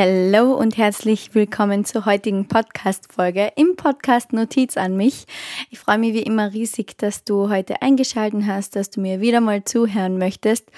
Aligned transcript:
Hallo 0.00 0.54
und 0.54 0.76
herzlich 0.76 1.34
willkommen 1.34 1.84
zur 1.84 2.06
heutigen 2.06 2.46
Podcast-Folge 2.46 3.50
im 3.56 3.74
Podcast 3.74 4.32
Notiz 4.32 4.76
an 4.76 4.96
mich. 4.96 5.24
Ich 5.70 5.80
freue 5.80 5.98
mich 5.98 6.14
wie 6.14 6.22
immer 6.22 6.52
riesig, 6.52 6.96
dass 6.98 7.24
du 7.24 7.48
heute 7.48 7.82
eingeschaltet 7.82 8.44
hast, 8.46 8.76
dass 8.76 8.90
du 8.90 9.00
mir 9.00 9.20
wieder 9.20 9.40
mal 9.40 9.64
zuhören 9.64 10.16
möchtest. 10.16 10.70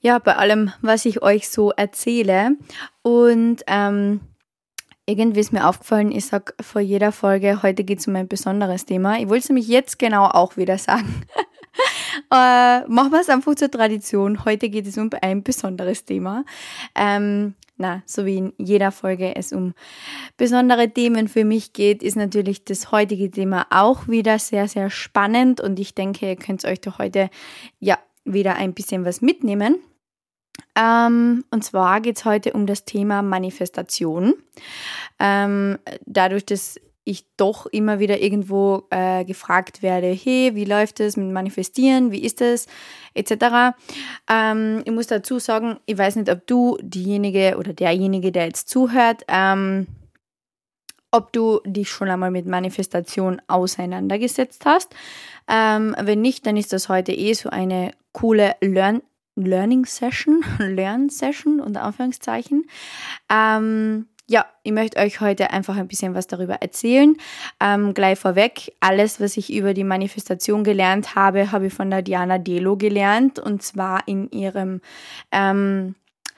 Ja, 0.00 0.18
bei 0.18 0.34
allem, 0.34 0.72
was 0.82 1.04
ich 1.04 1.22
euch 1.22 1.48
so 1.48 1.70
erzähle. 1.70 2.56
Und 3.02 3.62
ähm, 3.68 4.18
irgendwie 5.06 5.38
ist 5.38 5.52
mir 5.52 5.68
aufgefallen, 5.68 6.10
ich 6.10 6.26
sage 6.26 6.52
vor 6.60 6.80
jeder 6.80 7.12
Folge, 7.12 7.62
heute 7.62 7.84
geht 7.84 8.00
es 8.00 8.08
um 8.08 8.16
ein 8.16 8.26
besonderes 8.26 8.84
Thema. 8.84 9.20
Ich 9.20 9.28
wollte 9.28 9.44
es 9.44 9.48
nämlich 9.48 9.68
jetzt 9.68 9.96
genau 10.00 10.24
auch 10.24 10.56
wieder 10.56 10.76
sagen. 10.76 11.22
äh, 12.32 12.80
machen 12.88 13.12
wir 13.12 13.20
es 13.20 13.28
einfach 13.28 13.54
zur 13.54 13.70
Tradition. 13.70 14.44
Heute 14.44 14.70
geht 14.70 14.88
es 14.88 14.98
um 14.98 15.08
ein 15.22 15.44
besonderes 15.44 16.04
Thema. 16.04 16.44
Ähm, 16.96 17.54
na, 17.80 18.02
so 18.04 18.26
wie 18.26 18.36
in 18.36 18.52
jeder 18.58 18.92
Folge 18.92 19.34
es 19.34 19.52
um 19.52 19.72
besondere 20.36 20.90
Themen 20.90 21.28
für 21.28 21.44
mich 21.44 21.72
geht, 21.72 22.02
ist 22.02 22.16
natürlich 22.16 22.64
das 22.64 22.92
heutige 22.92 23.30
Thema 23.30 23.66
auch 23.70 24.06
wieder 24.06 24.38
sehr, 24.38 24.68
sehr 24.68 24.90
spannend 24.90 25.60
und 25.60 25.80
ich 25.80 25.94
denke, 25.94 26.28
ihr 26.28 26.36
könnt 26.36 26.64
euch 26.64 26.80
doch 26.80 26.98
heute 26.98 27.30
ja 27.78 27.98
wieder 28.24 28.56
ein 28.56 28.74
bisschen 28.74 29.04
was 29.04 29.22
mitnehmen. 29.22 29.78
Ähm, 30.76 31.44
und 31.50 31.64
zwar 31.64 32.02
geht 32.02 32.18
es 32.18 32.26
heute 32.26 32.52
um 32.52 32.66
das 32.66 32.84
Thema 32.84 33.22
Manifestation. 33.22 34.34
Ähm, 35.18 35.78
dadurch, 36.04 36.44
dass 36.44 36.78
ich 37.04 37.26
doch 37.36 37.66
immer 37.66 37.98
wieder 37.98 38.20
irgendwo 38.20 38.86
äh, 38.90 39.24
gefragt 39.24 39.82
werde, 39.82 40.08
hey, 40.08 40.54
wie 40.54 40.64
läuft 40.64 41.00
es 41.00 41.16
mit 41.16 41.30
Manifestieren, 41.30 42.12
wie 42.12 42.22
ist 42.22 42.40
es, 42.40 42.66
etc. 43.14 43.74
Ähm, 44.28 44.82
ich 44.84 44.92
muss 44.92 45.06
dazu 45.06 45.38
sagen, 45.38 45.78
ich 45.86 45.96
weiß 45.96 46.16
nicht, 46.16 46.30
ob 46.30 46.46
du 46.46 46.78
diejenige 46.82 47.56
oder 47.58 47.72
derjenige, 47.72 48.32
der 48.32 48.46
jetzt 48.46 48.68
zuhört, 48.68 49.22
ähm, 49.28 49.86
ob 51.10 51.32
du 51.32 51.60
dich 51.64 51.90
schon 51.90 52.08
einmal 52.08 52.30
mit 52.30 52.46
Manifestation 52.46 53.42
auseinandergesetzt 53.48 54.64
hast. 54.64 54.94
Ähm, 55.48 55.96
wenn 55.98 56.20
nicht, 56.20 56.46
dann 56.46 56.56
ist 56.56 56.72
das 56.72 56.88
heute 56.88 57.12
eh 57.12 57.32
so 57.32 57.50
eine 57.50 57.92
coole 58.12 58.54
Learn 58.60 59.02
Learning 59.36 59.86
Session, 59.86 60.44
Learn 60.58 61.08
Session 61.10 61.60
unter 61.60 61.82
Anführungszeichen. 61.82 62.66
Ähm, 63.30 64.06
ja, 64.30 64.46
ich 64.62 64.70
möchte 64.70 65.00
euch 65.00 65.20
heute 65.20 65.50
einfach 65.50 65.76
ein 65.76 65.88
bisschen 65.88 66.14
was 66.14 66.28
darüber 66.28 66.54
erzählen. 66.54 67.16
Ähm, 67.58 67.94
gleich 67.94 68.16
vorweg, 68.16 68.72
alles, 68.78 69.20
was 69.20 69.36
ich 69.36 69.52
über 69.52 69.74
die 69.74 69.82
Manifestation 69.82 70.62
gelernt 70.62 71.16
habe, 71.16 71.50
habe 71.50 71.66
ich 71.66 71.74
von 71.74 71.90
der 71.90 72.02
Diana 72.02 72.38
Delo 72.38 72.76
gelernt 72.76 73.40
und 73.40 73.64
zwar 73.64 74.06
in 74.06 74.30
ihrem 74.30 74.82
ähm, 75.32 75.96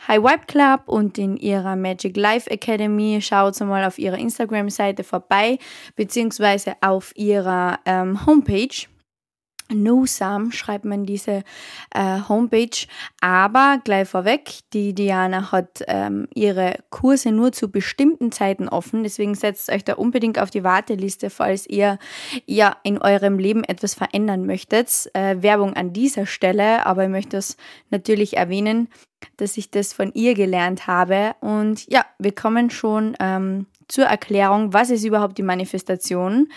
High 0.08 0.22
Vibe 0.22 0.46
Club 0.46 0.80
und 0.86 1.18
in 1.18 1.36
ihrer 1.36 1.76
Magic 1.76 2.16
Life 2.16 2.50
Academy. 2.50 3.20
Schaut 3.20 3.60
mal 3.60 3.84
auf 3.84 3.98
ihrer 3.98 4.16
Instagram-Seite 4.16 5.04
vorbei, 5.04 5.58
beziehungsweise 5.94 6.76
auf 6.80 7.12
ihrer 7.14 7.78
ähm, 7.84 8.24
Homepage. 8.24 8.86
Nusam 9.74 10.52
schreibt 10.52 10.84
man 10.84 11.04
diese 11.06 11.42
äh, 11.94 12.20
Homepage. 12.28 12.86
Aber 13.20 13.80
gleich 13.84 14.08
vorweg, 14.08 14.60
die 14.72 14.94
Diana 14.94 15.52
hat 15.52 15.82
ähm, 15.86 16.28
ihre 16.34 16.78
Kurse 16.90 17.32
nur 17.32 17.52
zu 17.52 17.70
bestimmten 17.70 18.32
Zeiten 18.32 18.68
offen. 18.68 19.02
Deswegen 19.02 19.34
setzt 19.34 19.70
euch 19.70 19.84
da 19.84 19.94
unbedingt 19.94 20.38
auf 20.38 20.50
die 20.50 20.64
Warteliste, 20.64 21.30
falls 21.30 21.66
ihr 21.66 21.98
ja 22.46 22.76
in 22.82 22.98
eurem 22.98 23.38
Leben 23.38 23.64
etwas 23.64 23.94
verändern 23.94 24.46
möchtet. 24.46 25.10
Äh, 25.14 25.42
Werbung 25.42 25.74
an 25.74 25.92
dieser 25.92 26.26
Stelle, 26.26 26.86
aber 26.86 27.04
ich 27.04 27.10
möchte 27.10 27.36
es 27.36 27.56
natürlich 27.90 28.36
erwähnen, 28.36 28.88
dass 29.36 29.56
ich 29.56 29.70
das 29.70 29.92
von 29.92 30.12
ihr 30.14 30.34
gelernt 30.34 30.86
habe. 30.86 31.34
Und 31.40 31.88
ja, 31.90 32.04
wir 32.18 32.34
kommen 32.34 32.70
schon 32.70 33.16
ähm, 33.20 33.66
zur 33.88 34.04
Erklärung, 34.04 34.72
was 34.72 34.90
ist 34.90 35.04
überhaupt 35.04 35.38
die 35.38 35.42
Manifestation. 35.42 36.48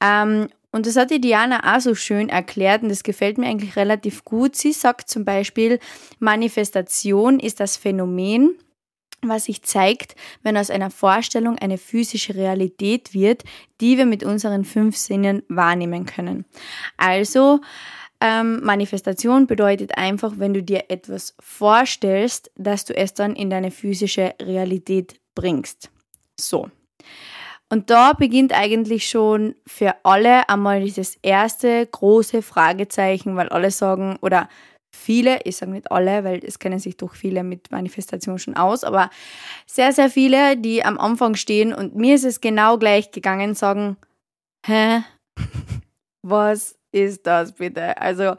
Ähm, 0.00 0.48
und 0.76 0.84
das 0.86 0.96
hat 0.96 1.10
die 1.10 1.22
Diana 1.22 1.74
auch 1.74 1.80
so 1.80 1.94
schön 1.94 2.28
erklärt 2.28 2.82
und 2.82 2.90
das 2.90 3.02
gefällt 3.02 3.38
mir 3.38 3.46
eigentlich 3.46 3.76
relativ 3.76 4.26
gut. 4.26 4.56
Sie 4.56 4.72
sagt 4.72 5.08
zum 5.08 5.24
Beispiel, 5.24 5.78
Manifestation 6.18 7.40
ist 7.40 7.60
das 7.60 7.78
Phänomen, 7.78 8.58
was 9.22 9.44
sich 9.44 9.62
zeigt, 9.62 10.16
wenn 10.42 10.58
aus 10.58 10.68
einer 10.68 10.90
Vorstellung 10.90 11.58
eine 11.58 11.78
physische 11.78 12.34
Realität 12.34 13.14
wird, 13.14 13.44
die 13.80 13.96
wir 13.96 14.04
mit 14.04 14.22
unseren 14.22 14.66
fünf 14.66 14.98
Sinnen 14.98 15.42
wahrnehmen 15.48 16.04
können. 16.04 16.44
Also, 16.98 17.60
ähm, 18.20 18.62
Manifestation 18.62 19.46
bedeutet 19.46 19.96
einfach, 19.96 20.34
wenn 20.36 20.52
du 20.52 20.62
dir 20.62 20.84
etwas 20.88 21.34
vorstellst, 21.40 22.50
dass 22.54 22.84
du 22.84 22.94
es 22.94 23.14
dann 23.14 23.34
in 23.34 23.48
deine 23.48 23.70
physische 23.70 24.34
Realität 24.42 25.18
bringst. 25.34 25.90
So. 26.38 26.68
Und 27.68 27.90
da 27.90 28.12
beginnt 28.12 28.52
eigentlich 28.52 29.08
schon 29.08 29.56
für 29.66 29.94
alle 30.04 30.48
einmal 30.48 30.82
dieses 30.82 31.16
erste 31.22 31.84
große 31.86 32.42
Fragezeichen, 32.42 33.36
weil 33.36 33.48
alle 33.48 33.72
sagen, 33.72 34.16
oder 34.22 34.48
viele, 34.90 35.40
ich 35.44 35.56
sage 35.56 35.72
nicht 35.72 35.90
alle, 35.90 36.24
weil 36.24 36.44
es 36.44 36.58
kennen 36.58 36.78
sich 36.78 36.96
doch 36.96 37.14
viele 37.14 37.42
mit 37.42 37.70
Manifestation 37.70 38.38
schon 38.38 38.56
aus, 38.56 38.84
aber 38.84 39.10
sehr, 39.66 39.92
sehr 39.92 40.10
viele, 40.10 40.56
die 40.56 40.84
am 40.84 40.98
Anfang 40.98 41.34
stehen 41.34 41.72
und 41.72 41.96
mir 41.96 42.14
ist 42.14 42.24
es 42.24 42.40
genau 42.40 42.78
gleich 42.78 43.10
gegangen, 43.10 43.54
sagen, 43.54 43.96
hä, 44.64 45.02
was 46.22 46.78
ist 46.92 47.26
das 47.26 47.52
bitte? 47.52 48.00
Also 48.00 48.36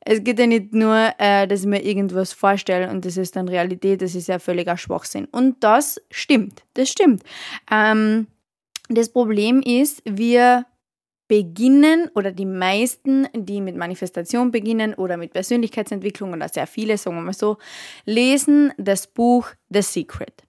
es 0.00 0.22
geht 0.24 0.38
ja 0.38 0.46
nicht 0.46 0.72
nur, 0.72 1.12
äh, 1.18 1.46
dass 1.46 1.60
ich 1.60 1.66
mir 1.66 1.84
irgendwas 1.84 2.32
vorstelle 2.32 2.90
und 2.90 3.04
das 3.04 3.16
ist 3.16 3.36
dann 3.36 3.48
Realität, 3.48 4.02
das 4.02 4.14
ist 4.14 4.28
ja 4.28 4.38
völliger 4.38 4.76
Schwachsinn. 4.76 5.26
Und 5.26 5.62
das 5.62 6.00
stimmt, 6.10 6.64
das 6.74 6.88
stimmt. 6.88 7.22
Ähm, 7.70 8.26
das 8.88 9.10
Problem 9.10 9.62
ist, 9.62 10.02
wir 10.04 10.66
beginnen 11.28 12.08
oder 12.14 12.30
die 12.30 12.46
meisten, 12.46 13.26
die 13.34 13.60
mit 13.60 13.76
Manifestation 13.76 14.50
beginnen 14.50 14.94
oder 14.94 15.16
mit 15.16 15.32
Persönlichkeitsentwicklung 15.32 16.32
oder 16.32 16.48
sehr 16.48 16.66
viele, 16.66 16.96
sagen 16.98 17.16
wir 17.16 17.22
mal 17.22 17.32
so, 17.32 17.58
lesen 18.04 18.72
das 18.78 19.06
Buch 19.06 19.48
The 19.70 19.82
Secret. 19.82 20.44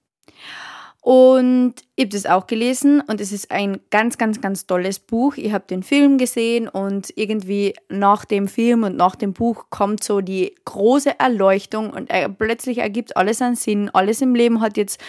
Und 1.02 1.76
ich 1.96 2.04
habe 2.04 2.10
das 2.10 2.26
auch 2.26 2.48
gelesen 2.48 3.00
und 3.00 3.22
es 3.22 3.32
ist 3.32 3.50
ein 3.50 3.80
ganz, 3.92 4.18
ganz, 4.18 4.42
ganz 4.42 4.68
tolles 4.68 5.00
Buch. 5.00 5.38
Ich 5.38 5.54
habe 5.54 5.66
den 5.66 5.82
Film 5.82 6.18
gesehen 6.18 6.68
und 6.68 7.14
irgendwie 7.16 7.76
nach 7.88 8.26
dem 8.26 8.50
Film 8.50 8.84
und 8.84 8.98
nach 8.98 9.16
dem 9.16 9.32
Buch 9.32 9.68
kommt 9.70 10.04
so 10.04 10.20
die 10.20 10.54
große 10.66 11.18
Erleuchtung 11.18 11.92
und 11.92 12.10
plötzlich 12.38 12.80
ergibt 12.80 13.16
alles 13.16 13.42
einen 13.42 13.56
Sinn. 13.56 13.90
Alles 13.94 14.22
im 14.22 14.36
Leben 14.36 14.60
hat 14.60 14.76
jetzt 14.76 15.00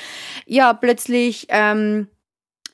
ja 0.47 0.73
plötzlich 0.73 1.49
ähm, 1.49 2.07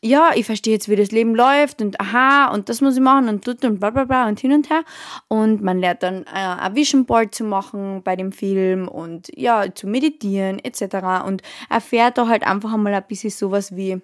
ja, 0.05 0.33
ich 0.35 0.45
verstehe 0.45 0.75
jetzt, 0.75 0.91
wie 0.91 0.97
das 0.97 1.13
Leben 1.13 1.35
läuft 1.35 1.81
und 1.81 1.99
aha, 1.99 2.53
und 2.53 2.69
das 2.69 2.83
muss 2.83 2.95
ich 2.95 3.01
machen 3.01 3.27
und 3.29 3.43
tut 3.43 3.65
und 3.65 3.81
bla 3.81 3.89
bla 3.89 4.05
bla 4.05 4.29
und 4.29 4.39
hin 4.39 4.53
und 4.53 4.69
her. 4.69 4.85
Und 5.29 5.63
man 5.63 5.79
lernt 5.79 6.03
dann 6.03 6.25
äh, 6.25 6.29
ein 6.35 6.75
Vision 6.75 7.07
Board 7.07 7.35
zu 7.35 7.43
machen 7.43 8.03
bei 8.03 8.15
dem 8.15 8.31
Film 8.31 8.87
und 8.87 9.31
ja, 9.35 9.75
zu 9.75 9.87
meditieren 9.87 10.59
etc. 10.59 11.25
Und 11.27 11.41
erfährt 11.71 12.19
da 12.19 12.29
halt 12.29 12.47
einfach 12.47 12.75
einmal 12.75 12.93
ein 12.93 13.07
bisschen 13.09 13.31
sowas 13.31 13.75
wie, 13.75 14.03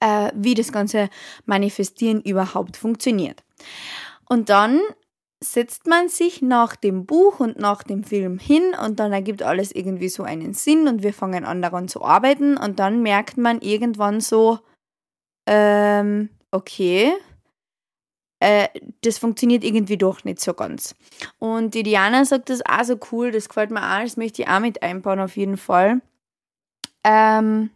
äh, 0.00 0.32
wie 0.34 0.54
das 0.54 0.72
ganze 0.72 1.08
Manifestieren 1.44 2.20
überhaupt 2.22 2.76
funktioniert. 2.76 3.44
Und 4.28 4.48
dann 4.48 4.80
setzt 5.38 5.86
man 5.86 6.08
sich 6.08 6.42
nach 6.42 6.74
dem 6.74 7.06
Buch 7.06 7.38
und 7.38 7.60
nach 7.60 7.84
dem 7.84 8.02
Film 8.02 8.40
hin 8.40 8.72
und 8.84 8.98
dann 8.98 9.12
ergibt 9.12 9.44
alles 9.44 9.70
irgendwie 9.70 10.08
so 10.08 10.24
einen 10.24 10.52
Sinn 10.52 10.88
und 10.88 11.04
wir 11.04 11.12
fangen 11.12 11.44
an 11.44 11.62
daran 11.62 11.86
zu 11.86 12.02
arbeiten 12.02 12.56
und 12.56 12.80
dann 12.80 13.02
merkt 13.02 13.36
man 13.36 13.60
irgendwann 13.60 14.20
so, 14.20 14.58
ähm, 15.46 16.28
okay. 16.50 17.12
Äh, 18.40 18.68
das 19.00 19.18
funktioniert 19.18 19.64
irgendwie 19.64 19.96
doch 19.96 20.24
nicht 20.24 20.40
so 20.40 20.52
ganz. 20.52 20.94
Und 21.38 21.74
die 21.74 21.82
Diana 21.82 22.24
sagt 22.24 22.50
das 22.50 22.64
auch 22.66 22.84
so 22.84 22.98
cool, 23.10 23.30
das 23.30 23.48
gefällt 23.48 23.70
mir 23.70 23.82
auch, 23.82 24.02
das 24.02 24.16
möchte 24.16 24.42
ich 24.42 24.48
auch 24.48 24.60
mit 24.60 24.82
einbauen 24.82 25.20
auf 25.20 25.36
jeden 25.36 25.56
Fall. 25.56 26.02
Ähm, 27.02 27.70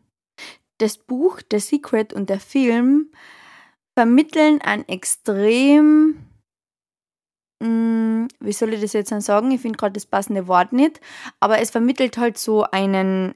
das 0.79 0.99
Buch, 0.99 1.41
The 1.51 1.59
Secret 1.59 2.13
und 2.13 2.29
der 2.31 2.41
Film 2.41 3.11
vermitteln 3.97 4.61
ein 4.63 4.87
extrem, 4.89 6.27
mm, 7.63 8.27
wie 8.41 8.53
soll 8.53 8.75
ich 8.75 8.81
das 8.81 8.93
jetzt 8.93 9.11
sagen? 9.23 9.51
Ich 9.51 9.61
finde 9.61 9.79
gerade 9.79 9.93
das 9.93 10.07
passende 10.07 10.47
Wort 10.47 10.73
nicht, 10.73 11.01
aber 11.39 11.61
es 11.61 11.71
vermittelt 11.71 12.19
halt 12.19 12.39
so 12.39 12.65
einen 12.65 13.35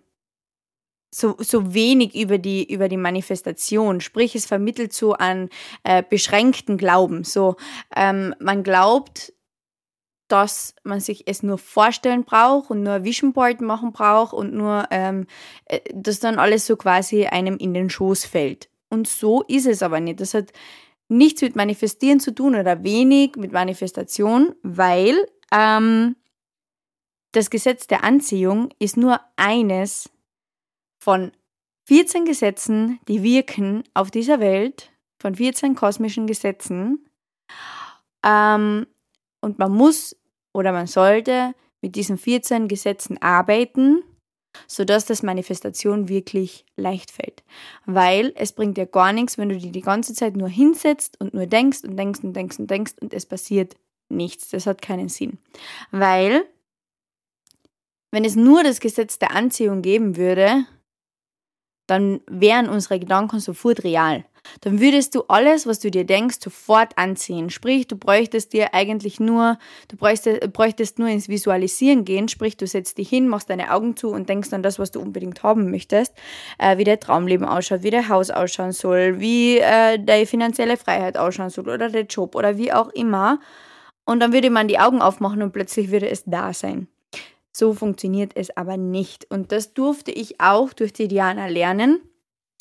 so, 1.15 1.37
so 1.39 1.75
wenig 1.75 2.15
über 2.15 2.39
die, 2.39 2.71
über 2.73 2.89
die 2.89 2.97
Manifestation. 2.97 4.01
Sprich, 4.01 4.35
es 4.35 4.47
vermittelt 4.47 4.93
so 4.93 5.13
einen 5.13 5.49
äh, 5.85 6.03
beschränkten 6.09 6.77
Glauben. 6.77 7.25
So, 7.25 7.57
ähm, 7.95 8.35
man 8.41 8.63
glaubt, 8.63 9.33
dass 10.29 10.75
man 10.83 11.01
sich 11.01 11.29
es 11.29 11.43
nur 11.43 11.59
vorstellen 11.59 12.25
braucht 12.25 12.71
und 12.71 12.83
nur 12.83 13.05
Vision 13.05 13.33
Board 13.33 13.61
machen 13.61 13.93
braucht 13.93 14.33
und 14.33 14.55
nur, 14.55 14.87
ähm, 14.91 15.27
äh, 15.67 15.81
dass 15.95 16.19
dann 16.19 16.39
alles 16.39 16.67
so 16.67 16.77
quasi 16.77 17.27
einem 17.27 17.57
in 17.59 17.75
den 17.75 17.91
Schoß 17.91 18.25
fällt. 18.25 18.69
Und 18.89 19.07
so 19.07 19.43
ist 19.43 19.67
es 19.67 19.83
aber 19.83 20.01
nicht. 20.01 20.21
Das 20.21 20.35
hat 20.35 20.53
nichts 21.09 21.43
mit 21.43 21.55
Manifestieren 21.55 22.19
zu 22.19 22.35
tun 22.35 22.57
oder 22.57 22.83
wenig 22.83 23.37
mit 23.37 23.53
Manifestation, 23.53 24.55
weil 24.63 25.15
ähm, 25.53 26.17
das 27.33 27.51
Gesetz 27.51 27.87
der 27.87 28.03
Anziehung 28.03 28.71
ist 28.79 28.97
nur 28.97 29.21
eines 29.37 30.11
von 31.05 31.33
14 31.87 32.25
Gesetzen, 32.25 32.99
die 33.09 33.23
wirken 33.23 33.85
auf 33.93 34.11
dieser 34.11 34.41
Welt, 34.41 34.91
von 35.19 35.35
14 35.35 35.75
kosmischen 35.75 36.27
Gesetzen. 36.27 37.11
Ähm, 38.25 38.87
und 39.43 39.59
man 39.59 39.71
muss 39.71 40.17
oder 40.55 40.73
man 40.73 40.87
sollte 40.87 41.55
mit 41.83 41.95
diesen 41.95 42.17
14 42.17 42.69
Gesetzen 42.69 43.21
arbeiten, 43.21 44.03
sodass 44.67 45.05
das 45.05 45.23
Manifestation 45.23 46.09
wirklich 46.09 46.65
leicht 46.77 47.11
fällt. 47.11 47.45
Weil 47.85 48.33
es 48.37 48.53
bringt 48.53 48.79
dir 48.79 48.87
gar 48.87 49.13
nichts, 49.13 49.37
wenn 49.37 49.51
du 49.51 49.59
dir 49.59 49.73
die 49.73 49.83
ganze 49.83 50.15
Zeit 50.15 50.37
nur 50.37 50.49
hinsetzt 50.49 51.21
und 51.21 51.35
nur 51.35 51.47
denkst 51.47 51.85
und 51.85 51.99
denkst 51.99 52.21
und 52.23 52.33
denkst 52.33 52.59
und 52.59 52.71
denkst 52.71 52.95
und 53.03 53.13
es 53.13 53.27
passiert 53.27 53.77
nichts. 54.09 54.49
Das 54.49 54.67
hat 54.67 54.81
keinen 54.81 55.11
Sinn. 55.11 55.37
Weil, 55.91 56.47
wenn 58.11 58.25
es 58.25 58.37
nur 58.37 58.63
das 58.63 58.81
Gesetz 58.81 59.19
der 59.19 59.33
Anziehung 59.33 59.83
geben 59.83 60.17
würde, 60.17 60.65
dann 61.87 62.21
wären 62.27 62.69
unsere 62.69 62.99
Gedanken 62.99 63.41
sofort 63.41 63.85
real. 63.85 64.25
Dann 64.61 64.81
würdest 64.81 65.15
du 65.15 65.23
alles, 65.29 65.67
was 65.67 65.81
du 65.81 65.91
dir 65.91 66.05
denkst, 66.05 66.37
sofort 66.41 66.97
anziehen. 66.99 67.51
Sprich, 67.51 67.87
du 67.87 67.97
bräuchtest 67.97 68.53
dir 68.53 68.75
eigentlich 68.75 69.21
nur, 69.21 69.59
du 69.89 69.97
bräuchtest, 69.97 70.53
bräuchtest 70.53 70.99
nur 70.99 71.09
ins 71.09 71.29
Visualisieren 71.29 72.05
gehen. 72.05 72.29
Sprich, 72.29 72.57
du 72.57 72.67
setzt 72.67 72.99
dich 72.99 73.09
hin, 73.09 73.29
machst 73.29 73.51
deine 73.51 73.73
Augen 73.73 73.97
zu 73.97 74.11
und 74.11 74.29
denkst 74.29 74.53
an 74.53 74.63
das, 74.63 74.79
was 74.79 74.91
du 74.91 75.01
unbedingt 75.01 75.43
haben 75.43 75.71
möchtest. 75.71 76.13
Äh, 76.59 76.79
wie 76.79 76.85
dein 76.85 77.01
Traumleben 77.01 77.47
ausschaut, 77.47 77.83
wie 77.83 77.91
dein 77.91 78.09
Haus 78.09 78.31
ausschauen 78.31 78.73
soll, 78.73 79.21
wie 79.21 79.59
äh, 79.59 79.99
deine 79.99 80.27
finanzielle 80.27 80.77
Freiheit 80.77 81.17
ausschauen 81.17 81.51
soll 81.51 81.69
oder 81.69 81.89
der 81.89 82.05
Job 82.05 82.35
oder 82.35 82.59
wie 82.59 82.73
auch 82.73 82.91
immer. 82.91 83.41
Und 84.05 84.21
dann 84.21 84.33
würde 84.33 84.51
man 84.51 84.69
die 84.69 84.79
Augen 84.79 85.01
aufmachen 85.01 85.43
und 85.43 85.53
plötzlich 85.53 85.91
würde 85.91 86.11
es 86.11 86.25
da 86.27 86.53
sein. 86.53 86.89
So 87.57 87.73
funktioniert 87.73 88.33
es 88.35 88.57
aber 88.57 88.77
nicht. 88.77 89.31
Und 89.31 89.53
das 89.53 89.75
durfte 89.75 90.11
ich 90.11 90.41
auch 90.41 90.73
durch 90.73 90.93
die 90.93 91.09
Diana 91.09 91.47
lernen. 91.47 92.01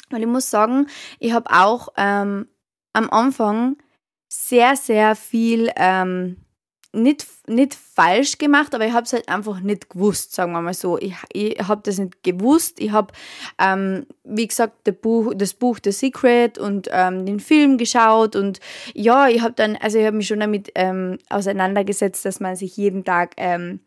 Weil 0.09 0.21
ich 0.21 0.27
muss 0.27 0.49
sagen, 0.49 0.87
ich 1.19 1.33
habe 1.33 1.49
auch 1.49 1.89
ähm, 1.97 2.47
am 2.93 3.09
Anfang 3.09 3.77
sehr, 4.29 4.75
sehr 4.75 5.15
viel 5.15 5.71
ähm, 5.75 6.37
nicht, 6.95 7.25
nicht 7.47 7.73
falsch 7.73 8.37
gemacht, 8.37 8.75
aber 8.75 8.85
ich 8.85 8.93
habe 8.93 9.05
es 9.05 9.13
halt 9.13 9.27
einfach 9.27 9.61
nicht 9.61 9.89
gewusst, 9.89 10.35
sagen 10.35 10.51
wir 10.51 10.61
mal 10.61 10.75
so. 10.75 10.99
Ich, 10.99 11.15
ich 11.33 11.57
habe 11.67 11.81
das 11.83 11.97
nicht 11.97 12.21
gewusst. 12.21 12.79
Ich 12.79 12.91
habe, 12.91 13.11
ähm, 13.57 14.05
wie 14.23 14.47
gesagt, 14.47 15.01
Buch, 15.01 15.33
das 15.35 15.55
Buch 15.55 15.79
The 15.83 15.91
Secret 15.91 16.59
und 16.59 16.89
ähm, 16.91 17.25
den 17.25 17.39
Film 17.39 17.79
geschaut 17.79 18.35
und 18.35 18.59
ja, 18.93 19.27
ich 19.27 19.41
habe 19.41 19.53
dann, 19.55 19.75
also 19.77 19.97
ich 19.97 20.05
habe 20.05 20.17
mich 20.17 20.27
schon 20.27 20.41
damit 20.41 20.71
ähm, 20.75 21.17
auseinandergesetzt, 21.29 22.25
dass 22.25 22.39
man 22.39 22.55
sich 22.55 22.77
jeden 22.77 23.03
Tag 23.03 23.33
ähm, 23.37 23.79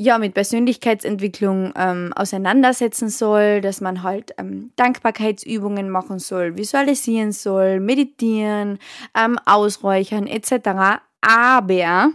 ja, 0.00 0.16
mit 0.16 0.32
Persönlichkeitsentwicklung 0.32 1.74
ähm, 1.76 2.14
auseinandersetzen 2.16 3.10
soll, 3.10 3.60
dass 3.60 3.82
man 3.82 4.02
halt 4.02 4.32
ähm, 4.38 4.72
Dankbarkeitsübungen 4.76 5.90
machen 5.90 6.18
soll, 6.18 6.56
visualisieren 6.56 7.32
soll, 7.32 7.80
meditieren, 7.80 8.78
ähm, 9.14 9.38
ausräuchern 9.44 10.26
etc. 10.26 11.02
Aber 11.20 12.12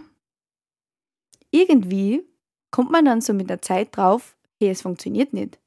irgendwie 1.52 2.24
kommt 2.72 2.90
man 2.90 3.04
dann 3.04 3.20
so 3.20 3.32
mit 3.32 3.48
der 3.48 3.62
Zeit 3.62 3.96
drauf, 3.96 4.34
hey, 4.58 4.70
es 4.70 4.82
funktioniert 4.82 5.32
nicht. 5.32 5.60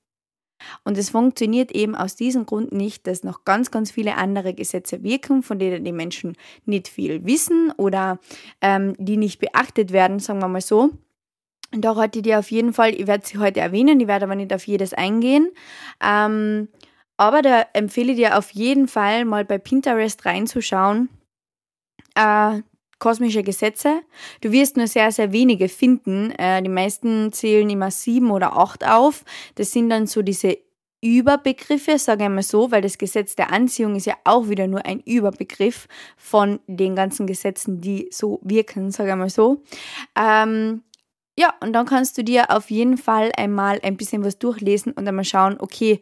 Und 0.83 0.97
es 0.97 1.11
funktioniert 1.11 1.71
eben 1.71 1.95
aus 1.95 2.17
diesem 2.17 2.45
Grund 2.45 2.73
nicht, 2.73 3.07
dass 3.07 3.23
noch 3.23 3.45
ganz, 3.45 3.71
ganz 3.71 3.91
viele 3.91 4.17
andere 4.17 4.53
Gesetze 4.53 5.03
wirken, 5.03 5.41
von 5.41 5.57
denen 5.57 5.85
die 5.85 5.93
Menschen 5.93 6.35
nicht 6.65 6.89
viel 6.89 7.25
wissen 7.25 7.71
oder 7.77 8.19
ähm, 8.59 8.93
die 8.97 9.15
nicht 9.15 9.39
beachtet 9.39 9.93
werden, 9.93 10.19
sagen 10.19 10.41
wir 10.41 10.49
mal 10.49 10.59
so. 10.59 10.91
Da 11.71 11.95
heute 11.95 12.21
dir 12.21 12.39
auf 12.39 12.49
jeden 12.49 12.73
Fall, 12.73 12.93
ich 12.93 13.05
werde 13.05 13.25
sie 13.25 13.37
heute 13.37 13.59
erwähnen, 13.59 13.99
ich 13.99 14.07
werde 14.07 14.25
aber 14.25 14.35
nicht 14.35 14.53
auf 14.53 14.65
jedes 14.65 14.93
eingehen. 14.93 15.51
Ähm, 16.03 16.67
aber 17.17 17.41
da 17.41 17.65
empfehle 17.73 18.13
ich 18.13 18.17
dir 18.17 18.37
auf 18.37 18.51
jeden 18.51 18.87
Fall 18.87 19.25
mal 19.25 19.45
bei 19.45 19.57
Pinterest 19.57 20.25
reinzuschauen. 20.25 21.09
Äh, 22.15 22.61
kosmische 22.97 23.43
Gesetze. 23.43 24.01
Du 24.41 24.51
wirst 24.51 24.77
nur 24.77 24.87
sehr, 24.87 25.11
sehr 25.11 25.31
wenige 25.31 25.69
finden. 25.69 26.31
Äh, 26.31 26.61
die 26.61 26.69
meisten 26.69 27.31
zählen 27.31 27.69
immer 27.69 27.91
sieben 27.91 28.31
oder 28.31 28.57
acht 28.57 28.85
auf. 28.85 29.23
Das 29.55 29.71
sind 29.71 29.89
dann 29.89 30.07
so 30.07 30.21
diese 30.21 30.57
Überbegriffe, 31.01 31.97
sage 31.97 32.25
ich 32.25 32.29
mal 32.29 32.43
so, 32.43 32.71
weil 32.71 32.81
das 32.81 32.97
Gesetz 32.97 33.35
der 33.35 33.53
Anziehung 33.53 33.95
ist 33.95 34.05
ja 34.05 34.15
auch 34.25 34.49
wieder 34.49 34.67
nur 34.67 34.85
ein 34.85 34.99
Überbegriff 34.99 35.87
von 36.17 36.59
den 36.67 36.95
ganzen 36.95 37.25
Gesetzen, 37.25 37.79
die 37.79 38.09
so 38.11 38.41
wirken, 38.43 38.91
sage 38.91 39.11
ich 39.11 39.15
mal 39.15 39.29
so. 39.29 39.63
Ähm, 40.17 40.83
ja, 41.39 41.53
und 41.61 41.71
dann 41.71 41.85
kannst 41.85 42.17
du 42.17 42.23
dir 42.23 42.51
auf 42.51 42.69
jeden 42.69 42.97
Fall 42.97 43.31
einmal 43.37 43.79
ein 43.81 43.95
bisschen 43.95 44.25
was 44.25 44.39
durchlesen 44.39 44.91
und 44.91 45.07
einmal 45.07 45.23
schauen, 45.23 45.55
okay, 45.57 46.01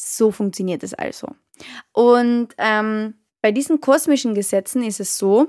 so 0.00 0.30
funktioniert 0.30 0.82
es 0.82 0.94
also. 0.94 1.28
Und 1.92 2.54
ähm, 2.56 3.12
bei 3.42 3.52
diesen 3.52 3.82
kosmischen 3.82 4.34
Gesetzen 4.34 4.82
ist 4.82 5.00
es 5.00 5.18
so, 5.18 5.48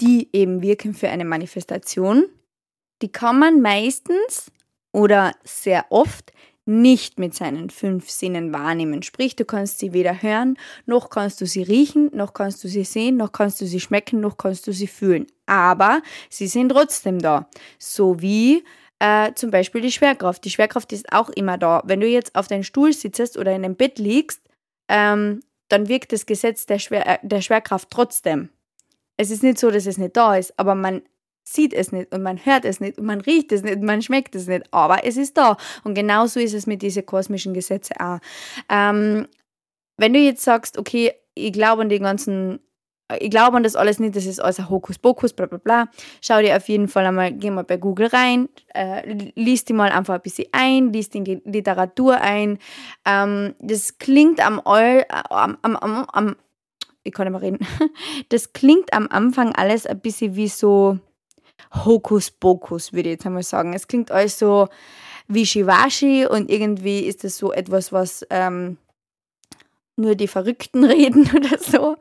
die 0.00 0.28
eben 0.32 0.62
wirken 0.62 0.94
für 0.94 1.08
eine 1.10 1.24
Manifestation, 1.24 2.24
die 3.02 3.12
kann 3.12 3.38
man 3.38 3.60
meistens 3.60 4.50
oder 4.92 5.32
sehr 5.44 5.86
oft 5.90 6.32
nicht 6.66 7.18
mit 7.18 7.34
seinen 7.34 7.70
fünf 7.70 8.08
Sinnen 8.08 8.52
wahrnehmen. 8.52 9.02
Sprich, 9.02 9.36
du 9.36 9.44
kannst 9.44 9.78
sie 9.78 9.92
weder 9.92 10.22
hören, 10.22 10.56
noch 10.86 11.10
kannst 11.10 11.40
du 11.40 11.46
sie 11.46 11.62
riechen, 11.62 12.10
noch 12.14 12.32
kannst 12.32 12.64
du 12.64 12.68
sie 12.68 12.84
sehen, 12.84 13.16
noch 13.16 13.32
kannst 13.32 13.60
du 13.60 13.66
sie 13.66 13.80
schmecken, 13.80 14.20
noch 14.20 14.38
kannst 14.38 14.66
du 14.66 14.72
sie 14.72 14.86
fühlen. 14.86 15.26
Aber 15.46 16.02
sie 16.30 16.46
sind 16.46 16.70
trotzdem 16.70 17.18
da. 17.18 17.48
So 17.78 18.20
wie 18.22 18.64
äh, 18.98 19.32
zum 19.34 19.50
Beispiel 19.50 19.82
die 19.82 19.92
Schwerkraft. 19.92 20.44
Die 20.44 20.50
Schwerkraft 20.50 20.92
ist 20.92 21.12
auch 21.12 21.28
immer 21.30 21.58
da. 21.58 21.82
Wenn 21.84 22.00
du 22.00 22.06
jetzt 22.06 22.34
auf 22.34 22.48
deinem 22.48 22.62
Stuhl 22.62 22.92
sitzt 22.92 23.36
oder 23.36 23.54
in 23.54 23.64
einem 23.64 23.76
Bett 23.76 23.98
liegst, 23.98 24.40
ähm, 24.88 25.40
dann 25.68 25.88
wirkt 25.88 26.12
das 26.12 26.26
Gesetz 26.26 26.66
der, 26.66 26.78
Schwer 26.78 27.06
äh, 27.06 27.18
der 27.22 27.40
Schwerkraft 27.40 27.90
trotzdem. 27.90 28.48
Es 29.16 29.30
ist 29.30 29.42
nicht 29.42 29.58
so, 29.58 29.70
dass 29.70 29.86
es 29.86 29.98
nicht 29.98 30.16
da 30.16 30.36
ist, 30.36 30.58
aber 30.58 30.74
man 30.74 31.02
sieht 31.44 31.74
es 31.74 31.92
nicht 31.92 32.12
und 32.12 32.22
man 32.22 32.44
hört 32.44 32.64
es 32.64 32.80
nicht 32.80 32.98
und 32.98 33.04
man 33.04 33.20
riecht 33.20 33.52
es 33.52 33.62
nicht 33.62 33.76
und 33.76 33.84
man 33.84 34.02
schmeckt 34.02 34.34
es 34.34 34.46
nicht, 34.48 34.64
aber 34.72 35.04
es 35.04 35.16
ist 35.16 35.36
da. 35.36 35.56
Und 35.84 35.94
genauso 35.94 36.40
ist 36.40 36.54
es 36.54 36.66
mit 36.66 36.82
diesen 36.82 37.04
kosmischen 37.06 37.54
Gesetzen 37.54 37.96
auch. 38.00 38.18
Ähm, 38.68 39.28
wenn 39.98 40.14
du 40.14 40.18
jetzt 40.18 40.42
sagst, 40.42 40.78
okay, 40.78 41.12
ich 41.34 41.52
glaube 41.52 41.82
an 41.82 41.88
die 41.90 41.98
ganzen, 41.98 42.60
ich 43.20 43.30
glaube 43.30 43.58
an 43.58 43.62
das 43.62 43.76
alles 43.76 43.98
nicht, 43.98 44.16
das 44.16 44.24
ist 44.24 44.40
alles 44.40 44.58
ein 44.58 44.70
Hokuspokus, 44.70 45.34
bla 45.34 45.46
bla 45.46 45.58
bla, 45.58 45.88
schau 46.22 46.40
dir 46.40 46.56
auf 46.56 46.68
jeden 46.68 46.88
Fall 46.88 47.04
einmal, 47.04 47.32
geh 47.32 47.50
mal 47.50 47.62
bei 47.62 47.76
Google 47.76 48.06
rein, 48.06 48.48
äh, 48.74 49.30
liest 49.34 49.68
die 49.68 49.74
mal 49.74 49.90
einfach 49.90 50.14
ein 50.14 50.22
bisschen 50.22 50.48
ein, 50.52 50.92
liest 50.92 51.14
in 51.14 51.24
die 51.24 51.42
Literatur 51.44 52.20
ein. 52.20 52.58
Ähm, 53.04 53.54
das 53.60 53.98
klingt 53.98 54.44
am, 54.44 54.62
äh, 54.64 55.04
am, 55.10 55.58
am, 55.62 55.76
am, 55.76 56.04
am 56.10 56.36
ich 57.06 57.12
kann 57.12 57.30
nicht 57.30 57.32
mehr 57.32 57.42
reden, 57.42 57.66
das 58.30 58.54
klingt 58.54 58.94
am 58.94 59.08
Anfang 59.10 59.54
alles 59.54 59.86
ein 59.86 60.00
bisschen 60.00 60.36
wie 60.36 60.48
so, 60.48 60.98
Hokuspokus, 61.72 62.92
würde 62.92 63.10
ich 63.10 63.14
jetzt 63.14 63.26
einmal 63.26 63.42
sagen. 63.42 63.72
Es 63.72 63.88
klingt 63.88 64.10
alles 64.10 64.38
so 64.38 64.68
wischiwaschi 65.28 66.26
und 66.26 66.50
irgendwie 66.50 67.00
ist 67.00 67.24
das 67.24 67.38
so 67.38 67.52
etwas, 67.52 67.92
was 67.92 68.26
ähm, 68.30 68.76
nur 69.96 70.14
die 70.14 70.28
Verrückten 70.28 70.84
reden 70.84 71.30
oder 71.34 71.58
so. 71.58 71.96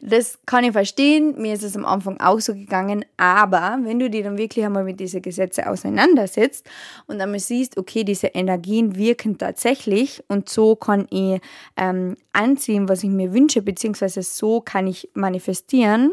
Das 0.00 0.38
kann 0.46 0.64
ich 0.64 0.72
verstehen. 0.72 1.34
Mir 1.40 1.54
ist 1.54 1.62
es 1.62 1.76
am 1.76 1.84
Anfang 1.84 2.20
auch 2.20 2.40
so 2.40 2.54
gegangen. 2.54 3.04
Aber 3.16 3.78
wenn 3.82 3.98
du 3.98 4.10
dir 4.10 4.24
dann 4.24 4.38
wirklich 4.38 4.64
einmal 4.64 4.84
mit 4.84 5.00
diesen 5.00 5.22
Gesetzen 5.22 5.64
auseinandersetzt 5.64 6.68
und 7.06 7.20
einmal 7.20 7.40
siehst, 7.40 7.76
okay, 7.76 8.04
diese 8.04 8.28
Energien 8.28 8.96
wirken 8.96 9.38
tatsächlich 9.38 10.22
und 10.28 10.48
so 10.48 10.76
kann 10.76 11.06
ich 11.10 11.40
ähm, 11.76 12.16
anziehen, 12.32 12.88
was 12.88 13.02
ich 13.02 13.10
mir 13.10 13.32
wünsche, 13.32 13.62
beziehungsweise 13.62 14.22
so 14.22 14.60
kann 14.60 14.86
ich 14.86 15.10
manifestieren, 15.14 16.12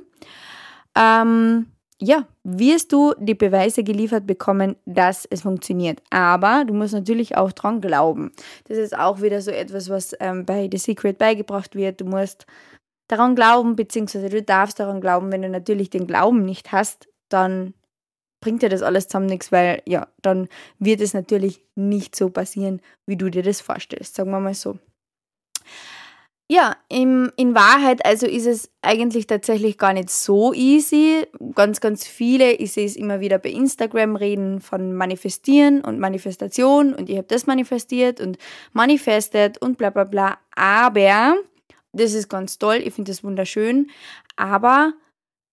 ähm, 0.96 1.68
ja, 2.00 2.28
wirst 2.44 2.94
du 2.94 3.14
die 3.18 3.34
Beweise 3.34 3.84
geliefert 3.84 4.28
bekommen, 4.28 4.76
dass 4.86 5.26
es 5.26 5.42
funktioniert. 5.42 6.02
Aber 6.12 6.64
du 6.66 6.74
musst 6.74 6.94
natürlich 6.94 7.36
auch 7.36 7.52
dran 7.52 7.82
glauben. 7.82 8.32
Das 8.66 8.78
ist 8.78 8.96
auch 8.96 9.22
wieder 9.22 9.42
so 9.42 9.52
etwas, 9.52 9.90
was 9.90 10.16
ähm, 10.20 10.46
bei 10.46 10.70
The 10.72 10.78
Secret 10.78 11.18
beigebracht 11.18 11.76
wird. 11.76 12.02
Du 12.02 12.06
musst 12.06 12.46
daran 13.08 13.36
glauben, 13.36 13.76
beziehungsweise 13.76 14.30
du 14.30 14.44
darfst 14.44 14.80
daran 14.80 15.02
glauben. 15.02 15.32
Wenn 15.32 15.42
du 15.42 15.50
natürlich 15.50 15.90
den 15.90 16.06
Glauben 16.06 16.46
nicht 16.46 16.72
hast, 16.72 17.08
dann 17.30 17.74
bringt 18.42 18.62
dir 18.62 18.70
das 18.70 18.84
alles 18.84 19.08
zusammen 19.08 19.26
nichts, 19.26 19.52
weil 19.52 19.82
ja, 19.86 20.08
dann 20.22 20.48
wird 20.78 21.02
es 21.02 21.16
natürlich 21.16 21.66
nicht 21.76 22.16
so 22.16 22.30
passieren, 22.30 22.80
wie 23.08 23.18
du 23.18 23.30
dir 23.30 23.42
das 23.42 23.62
vorstellst. 23.62 24.16
Sagen 24.16 24.30
wir 24.30 24.40
mal 24.40 24.54
so. 24.54 24.78
Ja, 26.50 26.78
im, 26.88 27.30
in 27.36 27.56
Wahrheit 27.56 28.06
also 28.06 28.26
ist 28.26 28.46
es 28.46 28.72
eigentlich 28.82 29.28
tatsächlich 29.28 29.78
gar 29.78 29.92
nicht 29.92 30.10
so 30.10 30.54
easy. 30.54 31.28
Ganz, 31.56 31.82
ganz 31.82 32.08
viele, 32.08 32.54
ich 32.54 32.72
sehe 32.72 32.86
es 32.86 32.96
immer 32.96 33.20
wieder 33.20 33.38
bei 33.38 33.50
Instagram 33.50 34.16
reden 34.16 34.62
von 34.62 34.94
Manifestieren 34.94 35.82
und 35.82 36.00
Manifestation 36.00 36.94
und 36.94 37.10
ich 37.10 37.18
habe 37.18 37.28
das 37.28 37.48
manifestiert 37.48 38.22
und 38.22 38.38
manifestet 38.72 39.58
und 39.62 39.78
bla 39.78 39.90
bla 39.90 40.06
bla. 40.06 40.38
Aber, 40.56 41.36
das 41.92 42.14
ist 42.14 42.30
ganz 42.30 42.58
toll, 42.58 42.78
ich 42.82 42.94
finde 42.94 43.12
das 43.12 43.26
wunderschön, 43.26 43.90
aber 44.38 44.94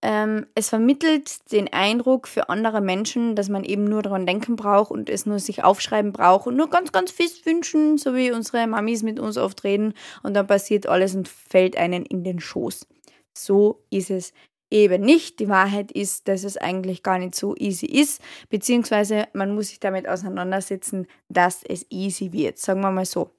ähm, 0.05 0.47
es 0.55 0.69
vermittelt 0.69 1.51
den 1.51 1.73
Eindruck 1.73 2.29
für 2.29 2.51
andere 2.51 2.83
Menschen, 2.83 3.35
dass 3.35 3.49
man 3.49 3.65
eben 3.65 3.85
nur 3.85 4.03
daran 4.03 4.27
denken 4.27 4.55
braucht 4.55 4.91
und 4.91 5.09
es 5.09 5.25
nur 5.25 5.39
sich 5.39 5.65
aufschreiben 5.65 6.13
braucht 6.13 6.47
und 6.47 6.57
nur 6.57 6.69
ganz, 6.69 6.93
ganz 6.93 7.11
fest 7.11 7.47
wünschen, 7.47 7.97
so 7.97 8.15
wie 8.15 8.31
unsere 8.31 8.67
Mamis 8.67 9.03
mit 9.03 9.19
uns 9.19 9.39
oft 9.39 9.65
reden 9.65 9.95
und 10.23 10.35
dann 10.35 10.47
passiert 10.47 10.87
alles 10.87 11.15
und 11.15 11.27
fällt 11.27 11.79
einen 11.79 12.05
in 12.05 12.23
den 12.23 12.39
Schoß. 12.39 12.87
So 13.33 13.83
ist 13.89 14.11
es 14.11 14.35
eben 14.71 15.01
nicht. 15.01 15.41
Die 15.41 15.49
Wahrheit 15.49 15.91
ist, 15.91 16.29
dass 16.29 16.45
es 16.45 16.59
eigentlich 16.59 17.03
gar 17.03 17.19
nicht 17.19 17.35
so 17.35 17.57
easy 17.57 17.87
ist, 17.87 18.21
beziehungsweise 18.51 19.29
man 19.33 19.55
muss 19.55 19.69
sich 19.69 19.81
damit 19.81 20.07
auseinandersetzen, 20.07 21.07
dass 21.31 21.63
es 21.63 21.87
easy 21.89 22.31
wird, 22.31 22.59
sagen 22.59 22.83
wir 22.83 22.91
mal 22.91 23.07
so. 23.07 23.31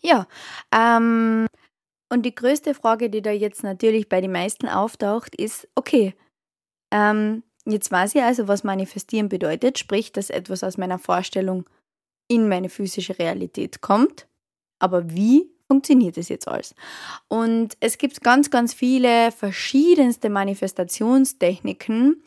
Ja, 0.00 0.26
ähm, 0.74 1.46
und 2.12 2.24
die 2.24 2.34
größte 2.34 2.74
Frage, 2.74 3.08
die 3.08 3.22
da 3.22 3.30
jetzt 3.30 3.62
natürlich 3.62 4.06
bei 4.06 4.20
den 4.20 4.32
meisten 4.32 4.68
auftaucht, 4.68 5.34
ist, 5.34 5.66
okay, 5.74 6.14
ähm, 6.90 7.42
jetzt 7.64 7.90
weiß 7.90 8.14
ich 8.14 8.22
also, 8.22 8.48
was 8.48 8.64
manifestieren 8.64 9.30
bedeutet, 9.30 9.78
sprich, 9.78 10.12
dass 10.12 10.28
etwas 10.28 10.62
aus 10.62 10.76
meiner 10.76 10.98
Vorstellung 10.98 11.64
in 12.28 12.50
meine 12.50 12.68
physische 12.68 13.18
Realität 13.18 13.80
kommt. 13.80 14.28
Aber 14.78 15.10
wie 15.10 15.50
funktioniert 15.66 16.18
das 16.18 16.28
jetzt 16.28 16.48
alles? 16.48 16.74
Und 17.28 17.78
es 17.80 17.96
gibt 17.96 18.20
ganz, 18.20 18.50
ganz 18.50 18.74
viele 18.74 19.32
verschiedenste 19.32 20.28
Manifestationstechniken. 20.28 22.22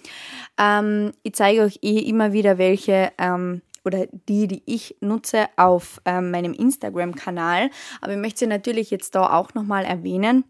Ähm, 0.58 1.12
ich 1.22 1.36
zeige 1.36 1.62
euch 1.62 1.78
eh 1.84 2.00
immer 2.00 2.34
wieder 2.34 2.58
welche 2.58 3.12
ähm, 3.20 3.62
oder 3.86 4.08
die, 4.08 4.48
die 4.48 4.64
ich 4.66 4.98
nutze 5.00 5.48
auf 5.58 6.02
ähm, 6.06 6.32
meinem 6.32 6.54
Instagram-Kanal. 6.54 7.70
Aber 8.02 8.14
ich 8.14 8.20
möchte 8.20 8.40
sie 8.40 8.48
natürlich 8.48 8.92
jetzt 8.92 9.16
da 9.16 9.34
auch 9.34 9.54
nochmal 9.54 9.86
erwähnen. 9.86 10.46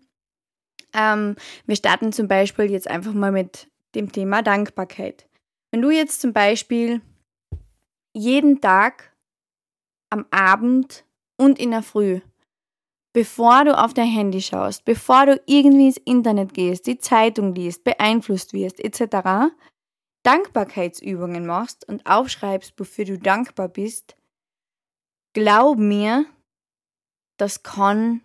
Ähm, 0.93 1.35
wir 1.65 1.75
starten 1.75 2.13
zum 2.13 2.27
Beispiel 2.27 2.71
jetzt 2.71 2.87
einfach 2.87 3.13
mal 3.13 3.31
mit 3.31 3.67
dem 3.95 4.11
Thema 4.11 4.41
Dankbarkeit. 4.41 5.27
Wenn 5.71 5.81
du 5.81 5.89
jetzt 5.89 6.21
zum 6.21 6.33
Beispiel 6.33 7.01
jeden 8.13 8.61
Tag 8.61 9.13
am 10.09 10.25
Abend 10.31 11.05
und 11.37 11.59
in 11.59 11.71
der 11.71 11.83
Früh, 11.83 12.21
bevor 13.13 13.65
du 13.65 13.77
auf 13.77 13.93
dein 13.93 14.07
Handy 14.07 14.41
schaust, 14.41 14.85
bevor 14.85 15.25
du 15.25 15.41
irgendwie 15.45 15.87
ins 15.87 15.97
Internet 15.97 16.53
gehst, 16.53 16.87
die 16.87 16.97
Zeitung 16.97 17.53
liest, 17.55 17.83
beeinflusst 17.83 18.53
wirst, 18.53 18.79
etc., 18.79 19.51
Dankbarkeitsübungen 20.25 21.45
machst 21.45 21.87
und 21.87 22.05
aufschreibst, 22.05 22.73
wofür 22.77 23.05
du 23.05 23.19
dankbar 23.19 23.69
bist, 23.69 24.15
glaub 25.33 25.77
mir, 25.77 26.25
das 27.37 27.63
kann 27.63 28.21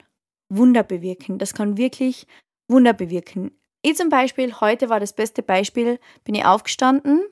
Wunder 0.48 0.82
bewirken. 0.82 1.38
Das 1.38 1.54
kann 1.54 1.76
wirklich 1.76 2.26
Wunder 2.68 2.92
bewirken. 2.92 3.52
Ich 3.82 3.96
zum 3.96 4.08
Beispiel, 4.08 4.60
heute 4.60 4.88
war 4.88 5.00
das 5.00 5.14
beste 5.14 5.42
Beispiel, 5.42 5.98
bin 6.24 6.34
ich 6.34 6.44
aufgestanden, 6.44 7.22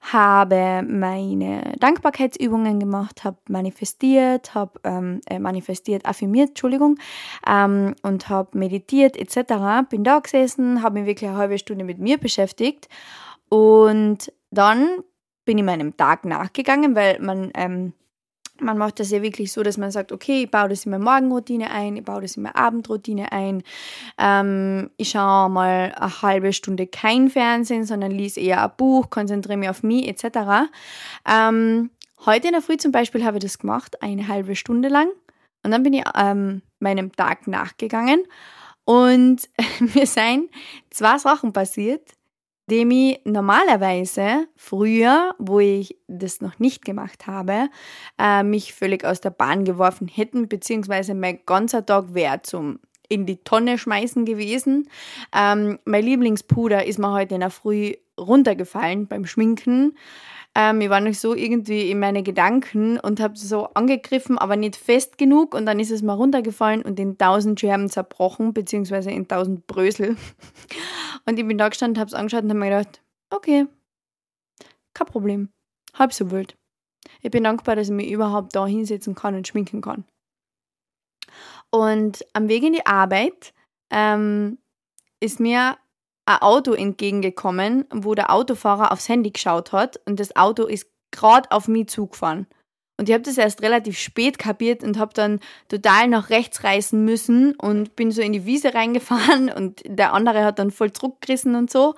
habe 0.00 0.82
meine 0.86 1.74
Dankbarkeitsübungen 1.78 2.80
gemacht, 2.80 3.24
habe 3.24 3.38
manifestiert, 3.48 4.54
habe 4.54 4.80
ähm, 4.84 5.20
äh, 5.26 5.38
manifestiert, 5.38 6.06
affirmiert, 6.06 6.50
Entschuldigung, 6.50 6.98
ähm, 7.46 7.94
und 8.02 8.28
habe 8.28 8.56
meditiert 8.58 9.16
etc. 9.16 9.88
Bin 9.88 10.04
da 10.04 10.18
gesessen, 10.18 10.82
habe 10.82 11.00
mich 11.00 11.06
wirklich 11.06 11.28
eine 11.28 11.38
halbe 11.38 11.58
Stunde 11.58 11.84
mit 11.84 11.98
mir 11.98 12.18
beschäftigt 12.18 12.88
und 13.48 14.32
dann 14.50 15.02
bin 15.44 15.58
ich 15.58 15.64
meinem 15.64 15.96
Tag 15.96 16.24
nachgegangen, 16.24 16.94
weil 16.94 17.20
man, 17.20 17.50
ähm, 17.54 17.92
man 18.58 18.78
macht 18.78 19.00
das 19.00 19.10
ja 19.10 19.22
wirklich 19.22 19.52
so, 19.52 19.62
dass 19.62 19.78
man 19.78 19.90
sagt, 19.90 20.12
okay, 20.12 20.44
ich 20.44 20.50
baue 20.50 20.68
das 20.68 20.84
in 20.84 20.90
meine 20.90 21.04
Morgenroutine 21.04 21.70
ein, 21.70 21.96
ich 21.96 22.04
baue 22.04 22.22
das 22.22 22.36
in 22.36 22.42
meine 22.42 22.56
Abendroutine 22.56 23.32
ein, 23.32 23.62
ähm, 24.18 24.90
ich 24.96 25.10
schaue 25.10 25.48
mal 25.50 25.94
eine 25.94 26.22
halbe 26.22 26.52
Stunde 26.52 26.86
kein 26.86 27.30
Fernsehen, 27.30 27.84
sondern 27.84 28.10
lese 28.10 28.40
eher 28.40 28.64
ein 28.64 28.72
Buch, 28.76 29.10
konzentriere 29.10 29.58
mich 29.58 29.68
auf 29.68 29.82
mich 29.82 30.08
etc. 30.08 30.68
Ähm, 31.28 31.90
heute 32.24 32.48
in 32.48 32.52
der 32.52 32.62
Früh 32.62 32.76
zum 32.76 32.92
Beispiel 32.92 33.24
habe 33.24 33.38
ich 33.38 33.44
das 33.44 33.58
gemacht, 33.58 34.02
eine 34.02 34.28
halbe 34.28 34.56
Stunde 34.56 34.88
lang. 34.88 35.08
Und 35.62 35.72
dann 35.72 35.82
bin 35.82 35.92
ich 35.92 36.04
ähm, 36.14 36.62
meinem 36.78 37.12
Tag 37.12 37.46
nachgegangen. 37.46 38.22
Und 38.84 39.48
mir 39.94 40.06
seien 40.06 40.48
zwei 40.90 41.18
Sachen 41.18 41.52
passiert, 41.52 42.15
dem 42.70 42.90
ich 42.90 43.20
normalerweise 43.24 44.46
früher, 44.56 45.34
wo 45.38 45.60
ich 45.60 45.96
das 46.08 46.40
noch 46.40 46.58
nicht 46.58 46.84
gemacht 46.84 47.26
habe, 47.26 47.68
äh, 48.18 48.42
mich 48.42 48.74
völlig 48.74 49.04
aus 49.04 49.20
der 49.20 49.30
Bahn 49.30 49.64
geworfen 49.64 50.08
hätten, 50.08 50.48
beziehungsweise 50.48 51.14
mein 51.14 51.40
ganzer 51.46 51.84
Tag 51.86 52.14
wäre 52.14 52.42
zum 52.42 52.80
in 53.08 53.24
die 53.24 53.36
Tonne 53.36 53.78
schmeißen 53.78 54.24
gewesen. 54.24 54.88
Ähm, 55.32 55.78
mein 55.84 56.04
Lieblingspuder 56.04 56.86
ist 56.86 56.98
mir 56.98 57.12
heute 57.12 57.34
in 57.34 57.40
der 57.40 57.50
Früh 57.50 57.92
runtergefallen 58.18 59.06
beim 59.06 59.26
Schminken. 59.26 59.96
Ähm, 60.54 60.80
ich 60.80 60.88
war 60.88 61.00
noch 61.00 61.12
so 61.12 61.34
irgendwie 61.34 61.90
in 61.90 61.98
meine 61.98 62.22
Gedanken 62.22 62.98
und 62.98 63.20
habe 63.20 63.36
so 63.36 63.66
angegriffen, 63.74 64.38
aber 64.38 64.56
nicht 64.56 64.76
fest 64.76 65.18
genug 65.18 65.54
und 65.54 65.66
dann 65.66 65.78
ist 65.78 65.90
es 65.90 66.02
mal 66.02 66.14
runtergefallen 66.14 66.82
und 66.82 66.98
in 66.98 67.18
tausend 67.18 67.60
Scherben 67.60 67.90
zerbrochen, 67.90 68.54
beziehungsweise 68.54 69.10
in 69.10 69.28
tausend 69.28 69.66
Brösel. 69.66 70.16
Und 71.28 71.40
ich 71.40 71.46
bin 71.46 71.58
da 71.58 71.68
gestanden, 71.68 71.98
habe 71.98 72.06
es 72.06 72.14
angeschaut 72.14 72.44
und 72.44 72.50
habe 72.50 72.60
mir 72.60 72.68
gedacht, 72.68 73.02
okay, 73.30 73.66
kein 74.94 75.06
Problem, 75.08 75.48
halb 75.94 76.12
so 76.12 76.30
wild. 76.30 76.56
Ich 77.20 77.32
bin 77.32 77.42
dankbar, 77.42 77.74
dass 77.74 77.88
ich 77.88 77.94
mich 77.94 78.12
überhaupt 78.12 78.54
da 78.54 78.64
hinsetzen 78.64 79.16
kann 79.16 79.34
und 79.34 79.48
schminken 79.48 79.80
kann. 79.80 80.04
Und 81.70 82.24
am 82.32 82.48
Weg 82.48 82.62
in 82.62 82.74
die 82.74 82.86
Arbeit 82.86 83.52
ähm, 83.90 84.58
ist 85.18 85.40
mir 85.40 85.76
ein 86.26 86.42
Auto 86.42 86.72
entgegengekommen, 86.72 87.86
wo 87.92 88.14
der 88.14 88.32
Autofahrer 88.32 88.92
aufs 88.92 89.08
Handy 89.08 89.30
geschaut 89.30 89.72
hat 89.72 90.00
und 90.06 90.20
das 90.20 90.36
Auto 90.36 90.64
ist 90.64 90.88
gerade 91.12 91.50
auf 91.52 91.68
mich 91.68 91.88
zugefahren. 91.88 92.46
Und 92.98 93.08
ich 93.08 93.14
habe 93.14 93.22
das 93.22 93.38
erst 93.38 93.62
relativ 93.62 93.98
spät 93.98 94.38
kapiert 94.38 94.82
und 94.82 94.98
habe 94.98 95.12
dann 95.14 95.40
total 95.68 96.08
nach 96.08 96.30
rechts 96.30 96.64
reißen 96.64 97.04
müssen 97.04 97.54
und 97.54 97.94
bin 97.94 98.10
so 98.10 98.22
in 98.22 98.32
die 98.32 98.46
Wiese 98.46 98.74
reingefahren 98.74 99.50
und 99.56 99.82
der 99.86 100.12
andere 100.12 100.44
hat 100.44 100.58
dann 100.58 100.70
voll 100.70 100.92
zurückgerissen 100.92 101.54
und 101.54 101.70
so. 101.70 101.94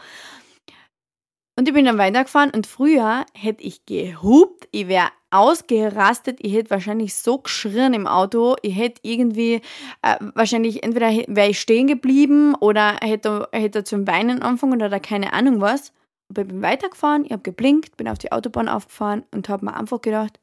Und 1.56 1.66
ich 1.66 1.74
bin 1.74 1.86
dann 1.86 1.98
weitergefahren 1.98 2.50
und 2.50 2.66
früher 2.66 3.26
hätte 3.34 3.64
ich 3.64 3.84
gehupt, 3.86 4.68
ich 4.70 4.86
wäre 4.86 5.10
ausgerastet, 5.30 6.38
ich 6.40 6.54
hätte 6.54 6.70
wahrscheinlich 6.70 7.14
so 7.14 7.38
geschrien 7.38 7.94
im 7.94 8.06
Auto, 8.06 8.56
ich 8.62 8.76
hätte 8.76 9.00
irgendwie, 9.02 9.60
äh, 10.02 10.16
wahrscheinlich 10.34 10.82
entweder 10.82 11.08
wäre 11.28 11.50
ich 11.50 11.60
stehen 11.60 11.86
geblieben 11.86 12.54
oder 12.54 12.96
hätte, 13.02 13.48
hätte 13.52 13.84
zum 13.84 14.06
Weinen 14.06 14.42
anfangen 14.42 14.82
oder 14.82 15.00
keine 15.00 15.32
Ahnung 15.32 15.60
was. 15.60 15.92
Aber 16.30 16.42
ich 16.42 16.48
bin 16.48 16.62
weitergefahren, 16.62 17.24
ich 17.24 17.32
habe 17.32 17.42
geblinkt, 17.42 17.96
bin 17.96 18.08
auf 18.08 18.18
die 18.18 18.32
Autobahn 18.32 18.68
aufgefahren 18.68 19.24
und 19.32 19.48
habe 19.48 19.64
mir 19.64 19.74
einfach 19.74 20.00
gedacht, 20.00 20.38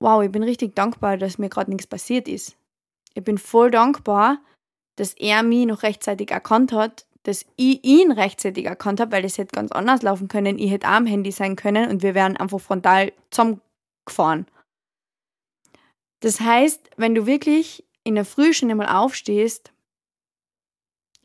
wow, 0.00 0.22
ich 0.22 0.30
bin 0.30 0.42
richtig 0.42 0.74
dankbar, 0.74 1.16
dass 1.16 1.38
mir 1.38 1.48
gerade 1.48 1.70
nichts 1.70 1.86
passiert 1.86 2.28
ist. 2.28 2.56
Ich 3.14 3.24
bin 3.24 3.38
voll 3.38 3.70
dankbar, 3.70 4.38
dass 4.96 5.14
er 5.14 5.42
mich 5.42 5.66
noch 5.66 5.82
rechtzeitig 5.82 6.30
erkannt 6.30 6.72
hat, 6.72 7.06
dass 7.24 7.46
ich 7.56 7.84
ihn 7.84 8.12
rechtzeitig 8.12 8.66
erkannt 8.66 9.00
habe, 9.00 9.12
weil 9.12 9.24
es 9.24 9.38
hätte 9.38 9.54
ganz 9.54 9.72
anders 9.72 10.02
laufen 10.02 10.28
können. 10.28 10.58
Ich 10.58 10.70
hätte 10.70 10.88
auch 10.88 10.92
am 10.92 11.06
Handy 11.06 11.30
sein 11.30 11.56
können 11.56 11.90
und 11.90 12.02
wir 12.02 12.14
wären 12.14 12.36
einfach 12.36 12.60
frontal 12.60 13.12
zusammengefahren. 13.30 14.46
Das 16.20 16.40
heißt, 16.40 16.90
wenn 16.96 17.14
du 17.14 17.26
wirklich 17.26 17.84
in 18.04 18.14
der 18.14 18.24
Früh 18.24 18.52
schon 18.52 18.70
einmal 18.70 18.88
aufstehst 18.88 19.72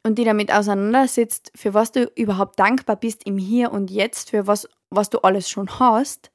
und 0.04 0.18
dich 0.18 0.26
damit 0.26 0.52
auseinandersetzt, 0.52 1.52
für 1.56 1.74
was 1.74 1.92
du 1.92 2.06
überhaupt 2.16 2.60
dankbar 2.60 2.96
bist 2.96 3.26
im 3.26 3.38
Hier 3.38 3.72
und 3.72 3.92
Jetzt, 3.92 4.30
für 4.30 4.48
was, 4.48 4.68
was 4.90 5.10
du 5.10 5.20
alles 5.20 5.50
schon 5.50 5.80
hast, 5.80 6.32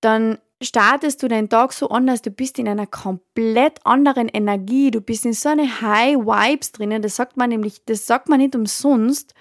dann 0.00 0.38
startest 0.62 1.22
du 1.22 1.28
deinen 1.28 1.48
Tag 1.48 1.72
so 1.72 1.88
anders, 1.88 2.22
du 2.22 2.30
bist 2.30 2.58
in 2.58 2.68
einer 2.68 2.86
komplett 2.86 3.84
anderen 3.84 4.28
Energie, 4.28 4.90
du 4.90 5.00
bist 5.00 5.24
in 5.24 5.32
so 5.32 5.48
eine 5.48 5.80
High 5.80 6.16
Vibes 6.16 6.72
drinnen, 6.72 7.02
das 7.02 7.16
sagt 7.16 7.36
man 7.36 7.50
nämlich, 7.50 7.84
das 7.84 8.06
sagt 8.06 8.28
man 8.28 8.38
nicht 8.38 8.54
umsonst. 8.54 9.34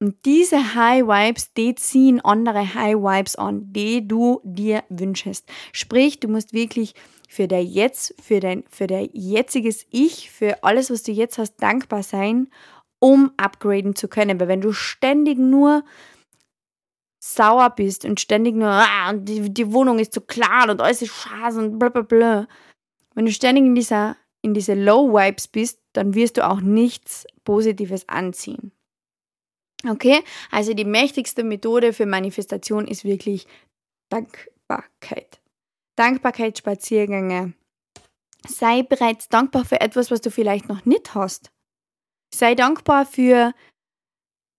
Und 0.00 0.24
diese 0.24 0.74
High 0.74 1.04
Vibes, 1.04 1.52
die 1.52 1.76
ziehen 1.76 2.20
andere 2.20 2.74
High 2.74 2.96
Vibes 2.96 3.36
an, 3.36 3.72
die 3.72 4.06
du 4.06 4.40
dir 4.42 4.82
wünschst. 4.88 5.48
Sprich, 5.72 6.18
du 6.18 6.26
musst 6.26 6.52
wirklich 6.52 6.94
für 7.28 7.46
dein 7.46 7.66
Jetzt, 7.66 8.14
für 8.20 8.40
dein, 8.40 8.64
für 8.68 8.88
dein 8.88 9.10
jetziges 9.12 9.86
Ich, 9.90 10.28
für 10.30 10.64
alles, 10.64 10.90
was 10.90 11.04
du 11.04 11.12
jetzt 11.12 11.38
hast, 11.38 11.54
dankbar 11.62 12.02
sein, 12.02 12.48
um 12.98 13.30
upgraden 13.36 13.94
zu 13.94 14.08
können. 14.08 14.40
Weil 14.40 14.48
wenn 14.48 14.60
du 14.60 14.72
ständig 14.72 15.38
nur 15.38 15.84
sauer 17.22 17.70
bist 17.70 18.04
und 18.04 18.20
ständig 18.20 18.56
nur, 18.56 18.68
ah, 18.68 19.12
die, 19.12 19.52
die 19.52 19.72
Wohnung 19.72 19.98
ist 19.98 20.12
zu 20.12 20.20
klar 20.20 20.68
und 20.68 20.80
alles 20.80 21.02
ist 21.02 21.14
scheiße 21.14 21.58
und 21.58 21.78
bla 21.78 21.88
bla 21.88 22.02
bla. 22.02 22.48
Wenn 23.14 23.26
du 23.26 23.32
ständig 23.32 23.64
in 23.64 23.74
dieser 23.74 24.16
in 24.42 24.54
diese 24.54 24.74
Low 24.74 25.12
Vibes 25.12 25.46
bist, 25.46 25.80
dann 25.92 26.14
wirst 26.14 26.36
du 26.36 26.48
auch 26.48 26.60
nichts 26.60 27.26
Positives 27.44 28.08
anziehen. 28.08 28.72
Okay? 29.88 30.20
Also 30.50 30.74
die 30.74 30.84
mächtigste 30.84 31.44
Methode 31.44 31.92
für 31.92 32.06
Manifestation 32.06 32.86
ist 32.86 33.04
wirklich 33.04 33.46
Dankbarkeit. 34.10 35.40
Dankbarkeitsspaziergänge. 35.96 37.54
Sei 38.48 38.82
bereits 38.82 39.28
dankbar 39.28 39.64
für 39.64 39.80
etwas, 39.80 40.10
was 40.10 40.20
du 40.20 40.30
vielleicht 40.30 40.68
noch 40.68 40.84
nicht 40.84 41.14
hast. 41.14 41.52
Sei 42.34 42.56
dankbar 42.56 43.06
für 43.06 43.52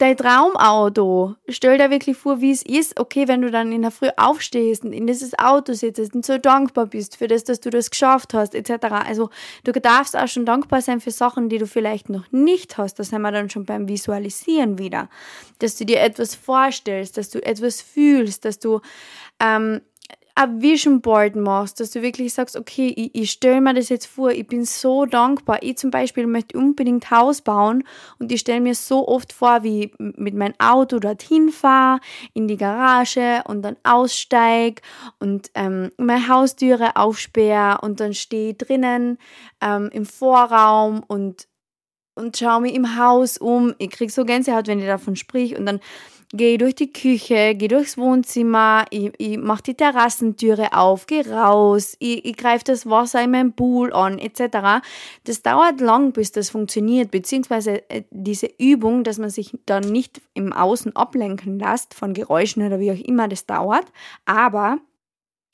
dein 0.04 0.18
Traumauto. 0.18 1.36
Stell 1.48 1.78
dir 1.78 1.90
wirklich 1.90 2.18
vor, 2.18 2.42
wie 2.42 2.52
es 2.52 2.62
ist, 2.62 3.00
okay, 3.00 3.28
wenn 3.30 3.42
du 3.42 3.50
dann 3.50 3.72
in 3.72 3.84
der 3.84 3.92
Früh 3.92 4.10
aufstehst 4.18 4.84
und 4.84 4.92
in 4.92 5.08
dieses 5.08 5.38
Auto 5.40 5.74
sitzt 5.74 6.14
und 6.14 6.26
so 6.26 6.38
dankbar 6.38 6.88
bist 6.88 7.16
für 7.16 7.28
das, 7.28 7.46
dass 7.46 7.62
du 7.62 7.70
das 7.70 7.90
geschafft 7.90 8.34
hast, 8.34 8.54
etc. 8.54 8.86
Also 9.08 9.30
du 9.64 9.72
darfst 9.72 10.18
auch 10.18 10.28
schon 10.28 10.46
dankbar 10.46 10.82
sein 10.82 11.00
für 11.00 11.12
Sachen, 11.12 11.48
die 11.48 11.58
du 11.58 11.68
vielleicht 11.68 12.10
noch 12.10 12.30
nicht 12.32 12.78
hast. 12.78 13.00
Das 13.00 13.14
haben 13.14 13.22
wir 13.22 13.32
dann 13.32 13.50
schon 13.50 13.66
beim 13.66 13.88
Visualisieren 13.88 14.78
wieder. 14.78 15.10
Dass 15.60 15.78
du 15.78 15.86
dir 15.86 16.02
etwas 16.02 16.36
vorstellst, 16.36 17.18
dass 17.18 17.30
du 17.30 17.42
etwas 17.42 17.82
fühlst, 17.82 18.44
dass 18.44 18.60
du 18.60 18.82
ähm, 19.40 19.82
ein 20.36 20.62
Vision 20.62 21.02
Board 21.02 21.36
machst, 21.36 21.80
dass 21.80 21.92
du 21.92 22.02
wirklich 22.02 22.34
sagst, 22.34 22.56
okay, 22.56 22.92
ich, 22.96 23.14
ich 23.14 23.32
stelle 23.32 23.62
mir 23.62 23.74
das 23.74 23.90
jetzt 23.90 24.08
vor, 24.08 24.32
ich 24.32 24.48
bin 24.48 24.66
so 24.66 25.06
dankbar. 25.06 25.62
Ich 25.62 25.78
zum 25.78 25.92
Beispiel 25.92 26.26
möchte 26.26 26.58
unbedingt 26.58 27.12
Haus 27.12 27.42
bauen 27.42 27.84
und 28.18 28.32
ich 28.32 28.40
stelle 28.40 28.62
mir 28.62 28.74
so 28.74 29.08
oft 29.08 29.32
vor, 29.32 29.64
wie 29.64 29.86
ich 29.86 29.94
mit 30.00 30.34
meinem 30.34 30.56
Auto 30.58 30.98
dorthin 30.98 31.50
fahre, 31.50 32.00
in 32.34 32.48
die 32.48 32.58
Garage 32.58 33.44
und 33.46 33.62
dann 33.62 33.78
aussteige 33.84 34.82
und 35.20 35.52
ähm, 35.54 35.92
meine 35.98 36.28
Haustüre 36.28 36.96
aufsperre 36.96 37.82
und 37.82 38.00
dann 38.00 38.16
stehe 38.16 38.52
ich 38.52 38.58
drinnen 38.58 39.20
ähm, 39.62 39.90
im 39.94 40.06
Vorraum 40.06 41.04
und 41.08 41.48
und 42.16 42.38
schaue 42.38 42.62
mich 42.62 42.76
im 42.76 42.98
Haus 42.98 43.38
um. 43.38 43.74
Ich 43.80 43.90
kriege 43.90 44.12
so 44.12 44.26
Gänsehaut, 44.26 44.68
wenn 44.68 44.80
ich 44.80 44.86
davon 44.86 45.16
sprich. 45.16 45.58
Und 45.58 45.66
dann 45.66 45.80
gehe 46.34 46.58
durch 46.58 46.76
die 46.76 46.92
Küche, 46.92 47.56
gehe 47.56 47.68
durchs 47.68 47.98
Wohnzimmer, 47.98 48.86
ich, 48.90 49.12
ich 49.20 49.38
mache 49.38 49.64
die 49.64 49.76
Terrassentüre 49.76 50.74
auf, 50.74 51.06
gehe 51.06 51.30
raus, 51.30 51.96
ich, 52.00 52.26
ich 52.26 52.36
greife 52.36 52.64
das 52.66 52.90
Wasser 52.90 53.24
in 53.24 53.32
meinem 53.32 53.54
Pool 53.54 53.94
an, 53.94 54.18
etc. 54.18 54.84
Das 55.24 55.44
dauert 55.44 55.80
lang, 55.80 56.12
bis 56.12 56.32
das 56.32 56.50
funktioniert, 56.50 57.12
beziehungsweise 57.12 57.88
äh, 57.90 58.04
diese 58.10 58.50
Übung, 58.58 59.04
dass 59.04 59.20
man 59.20 59.30
sich 59.30 59.58
dann 59.66 59.84
nicht 59.84 60.22
im 60.34 60.52
Außen 60.52 60.96
ablenken 60.96 61.60
lässt 61.60 61.94
von 61.94 62.14
Geräuschen 62.14 62.66
oder 62.66 62.80
wie 62.80 62.92
auch 62.92 63.08
immer, 63.08 63.28
das 63.28 63.46
dauert. 63.46 63.86
Aber 64.26 64.80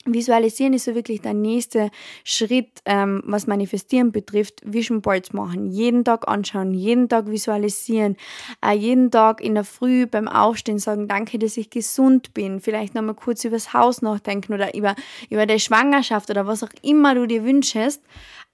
Visualisieren 0.06 0.72
ist 0.72 0.86
so 0.86 0.94
wirklich 0.94 1.20
der 1.20 1.34
nächste 1.34 1.90
Schritt, 2.24 2.80
ähm, 2.86 3.22
was 3.26 3.46
Manifestieren 3.46 4.12
betrifft. 4.12 4.62
Vision 4.64 5.02
Boards 5.02 5.34
machen, 5.34 5.66
jeden 5.70 6.04
Tag 6.04 6.26
anschauen, 6.26 6.72
jeden 6.72 7.10
Tag 7.10 7.30
visualisieren, 7.30 8.16
äh, 8.64 8.74
jeden 8.74 9.10
Tag 9.10 9.42
in 9.42 9.54
der 9.54 9.64
Früh 9.64 10.06
beim 10.06 10.26
Aufstehen 10.26 10.78
sagen, 10.78 11.06
danke, 11.06 11.38
dass 11.38 11.58
ich 11.58 11.68
gesund 11.68 12.32
bin. 12.32 12.60
Vielleicht 12.60 12.94
nochmal 12.94 13.14
kurz 13.14 13.44
über 13.44 13.56
das 13.56 13.74
Haus 13.74 14.00
nachdenken 14.00 14.54
oder 14.54 14.74
über, 14.74 14.96
über 15.28 15.44
die 15.44 15.60
Schwangerschaft 15.60 16.30
oder 16.30 16.46
was 16.46 16.62
auch 16.62 16.72
immer 16.80 17.14
du 17.14 17.26
dir 17.26 17.44
wünschst 17.44 18.00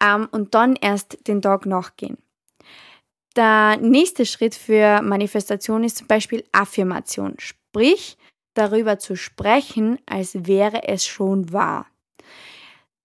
ähm, 0.03 0.29
und 0.33 0.55
dann 0.55 0.75
erst 0.75 1.29
den 1.29 1.43
Tag 1.43 1.65
nachgehen. 1.65 2.19
Der 3.37 3.76
nächste 3.76 4.26
Schritt 4.26 4.55
für 4.55 5.00
Manifestation 5.03 5.85
ist 5.85 5.99
zum 5.99 6.07
Beispiel 6.09 6.43
Affirmation. 6.50 7.35
Sprich, 7.38 8.17
darüber 8.59 8.99
zu 8.99 9.17
sprechen, 9.17 9.99
als 10.07 10.47
wäre 10.47 10.89
es 10.89 11.05
schon 11.05 11.53
wahr. 11.53 11.87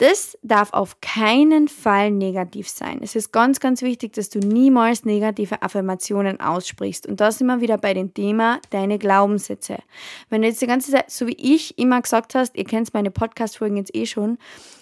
Das 0.01 0.35
darf 0.41 0.73
auf 0.73 0.99
keinen 0.99 1.67
Fall 1.67 2.09
negativ 2.09 2.67
sein. 2.67 3.01
Es 3.03 3.15
ist 3.15 3.31
ganz, 3.31 3.59
ganz 3.59 3.83
wichtig, 3.83 4.13
dass 4.13 4.29
du 4.31 4.39
niemals 4.39 5.05
negative 5.05 5.61
Affirmationen 5.61 6.39
aussprichst. 6.39 7.05
Und 7.05 7.21
da 7.21 7.31
sind 7.31 7.45
wir 7.45 7.61
wieder 7.61 7.77
bei 7.77 7.93
dem 7.93 8.11
Thema 8.11 8.59
deine 8.71 8.97
Glaubenssätze. 8.97 9.77
Wenn 10.29 10.41
du 10.41 10.47
jetzt 10.47 10.59
die 10.59 10.65
ganze 10.65 10.91
Zeit, 10.91 11.11
so 11.11 11.27
wie 11.27 11.37
ich 11.37 11.77
immer 11.77 12.01
gesagt 12.01 12.33
hast, 12.33 12.57
ihr 12.57 12.63
kennt 12.63 12.95
meine 12.95 13.11
Podcast-Folgen 13.11 13.77
jetzt 13.77 13.93
eh 13.95 14.07
schon, 14.07 14.39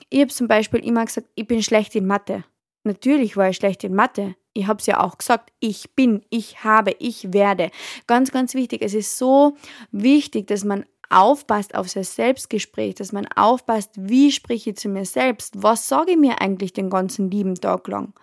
ich 0.10 0.22
habe 0.22 0.32
zum 0.32 0.48
Beispiel 0.48 0.86
immer 0.86 1.04
gesagt, 1.04 1.28
ich 1.36 1.46
bin 1.46 1.62
schlecht 1.62 1.96
in 1.98 2.08
Mathe. 2.08 2.46
Natürlich 2.86 3.36
war 3.36 3.50
ich 3.50 3.58
schlecht 3.58 3.84
in 3.84 3.94
Mathe. 3.94 4.36
Ich 4.54 4.68
habe 4.68 4.80
es 4.80 4.86
ja 4.86 5.00
auch 5.00 5.18
gesagt, 5.18 5.52
ich 5.60 5.96
bin, 5.96 6.26
ich 6.30 6.64
habe, 6.64 6.96
ich 7.00 7.34
werde. 7.34 7.72
Ganz, 8.08 8.32
ganz 8.32 8.54
wichtig. 8.54 8.82
Es 8.82 8.94
ist 8.94 9.18
so 9.18 9.56
wichtig, 9.92 10.48
dass 10.48 10.64
man 10.64 10.86
aufpasst 11.10 11.76
auf 11.76 11.90
sein 11.90 12.04
Selbstgespräch, 12.04 12.96
dass 12.96 13.12
man 13.12 13.28
aufpasst, 13.36 13.92
wie 13.96 14.32
spreche 14.32 14.72
ich 14.72 14.78
zu 14.78 14.90
mir 14.90 15.06
selbst, 15.06 15.62
was 15.64 15.88
sage 15.88 16.12
ich 16.12 16.18
mir 16.18 16.42
eigentlich 16.42 16.74
den 16.74 16.90
ganzen 16.90 17.32
lieben 17.32 17.56
Tag 17.56 17.88
lang. 17.88 18.14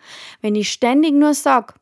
Wenn 0.40 0.54
ich 0.54 0.72
ständig 0.72 1.12
nur 1.12 1.34
sage, 1.34 1.74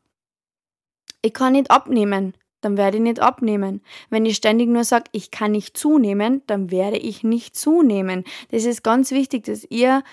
ich 1.21 1.33
kann 1.33 1.53
nicht 1.53 1.71
abnehmen, 1.71 2.33
dann 2.61 2.77
werde 2.77 2.97
ich 2.97 3.03
nicht 3.03 3.19
abnehmen. 3.19 3.81
Wenn 4.09 4.25
ich 4.25 4.37
ständig 4.37 4.69
nur 4.69 4.83
sage, 4.83 5.05
ich 5.11 5.29
kann 5.29 5.51
nicht 5.51 5.77
zunehmen, 5.77 6.41
dann 6.47 6.71
werde 6.71 6.97
ich 6.97 7.23
nicht 7.23 7.55
zunehmen. 7.55 8.23
Das 8.49 8.65
ist 8.65 8.83
ganz 8.83 9.11
wichtig, 9.11 9.43
dass 9.43 9.65
ihr 9.69 10.03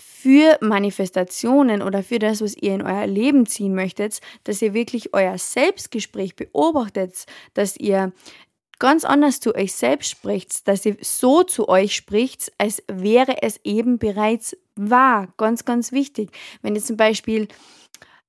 für 0.00 0.58
Manifestationen 0.60 1.82
oder 1.82 2.02
für 2.02 2.18
das, 2.18 2.40
was 2.40 2.56
ihr 2.56 2.74
in 2.74 2.82
euer 2.82 3.06
Leben 3.06 3.46
ziehen 3.46 3.74
möchtet, 3.74 4.20
dass 4.44 4.62
ihr 4.62 4.74
wirklich 4.74 5.14
euer 5.14 5.38
Selbstgespräch 5.38 6.36
beobachtet, 6.36 7.24
dass 7.54 7.76
ihr 7.76 8.12
ganz 8.78 9.04
anders 9.04 9.40
zu 9.40 9.54
euch 9.54 9.72
selbst 9.72 10.10
spricht, 10.10 10.68
dass 10.68 10.86
ihr 10.86 10.96
so 11.00 11.42
zu 11.42 11.68
euch 11.68 11.94
spricht, 11.94 12.52
als 12.58 12.82
wäre 12.86 13.42
es 13.42 13.60
eben 13.64 13.98
bereits 13.98 14.56
wahr. 14.76 15.28
Ganz, 15.36 15.64
ganz 15.64 15.92
wichtig. 15.92 16.30
Wenn 16.62 16.74
ihr 16.74 16.82
zum 16.82 16.96
Beispiel, 16.96 17.48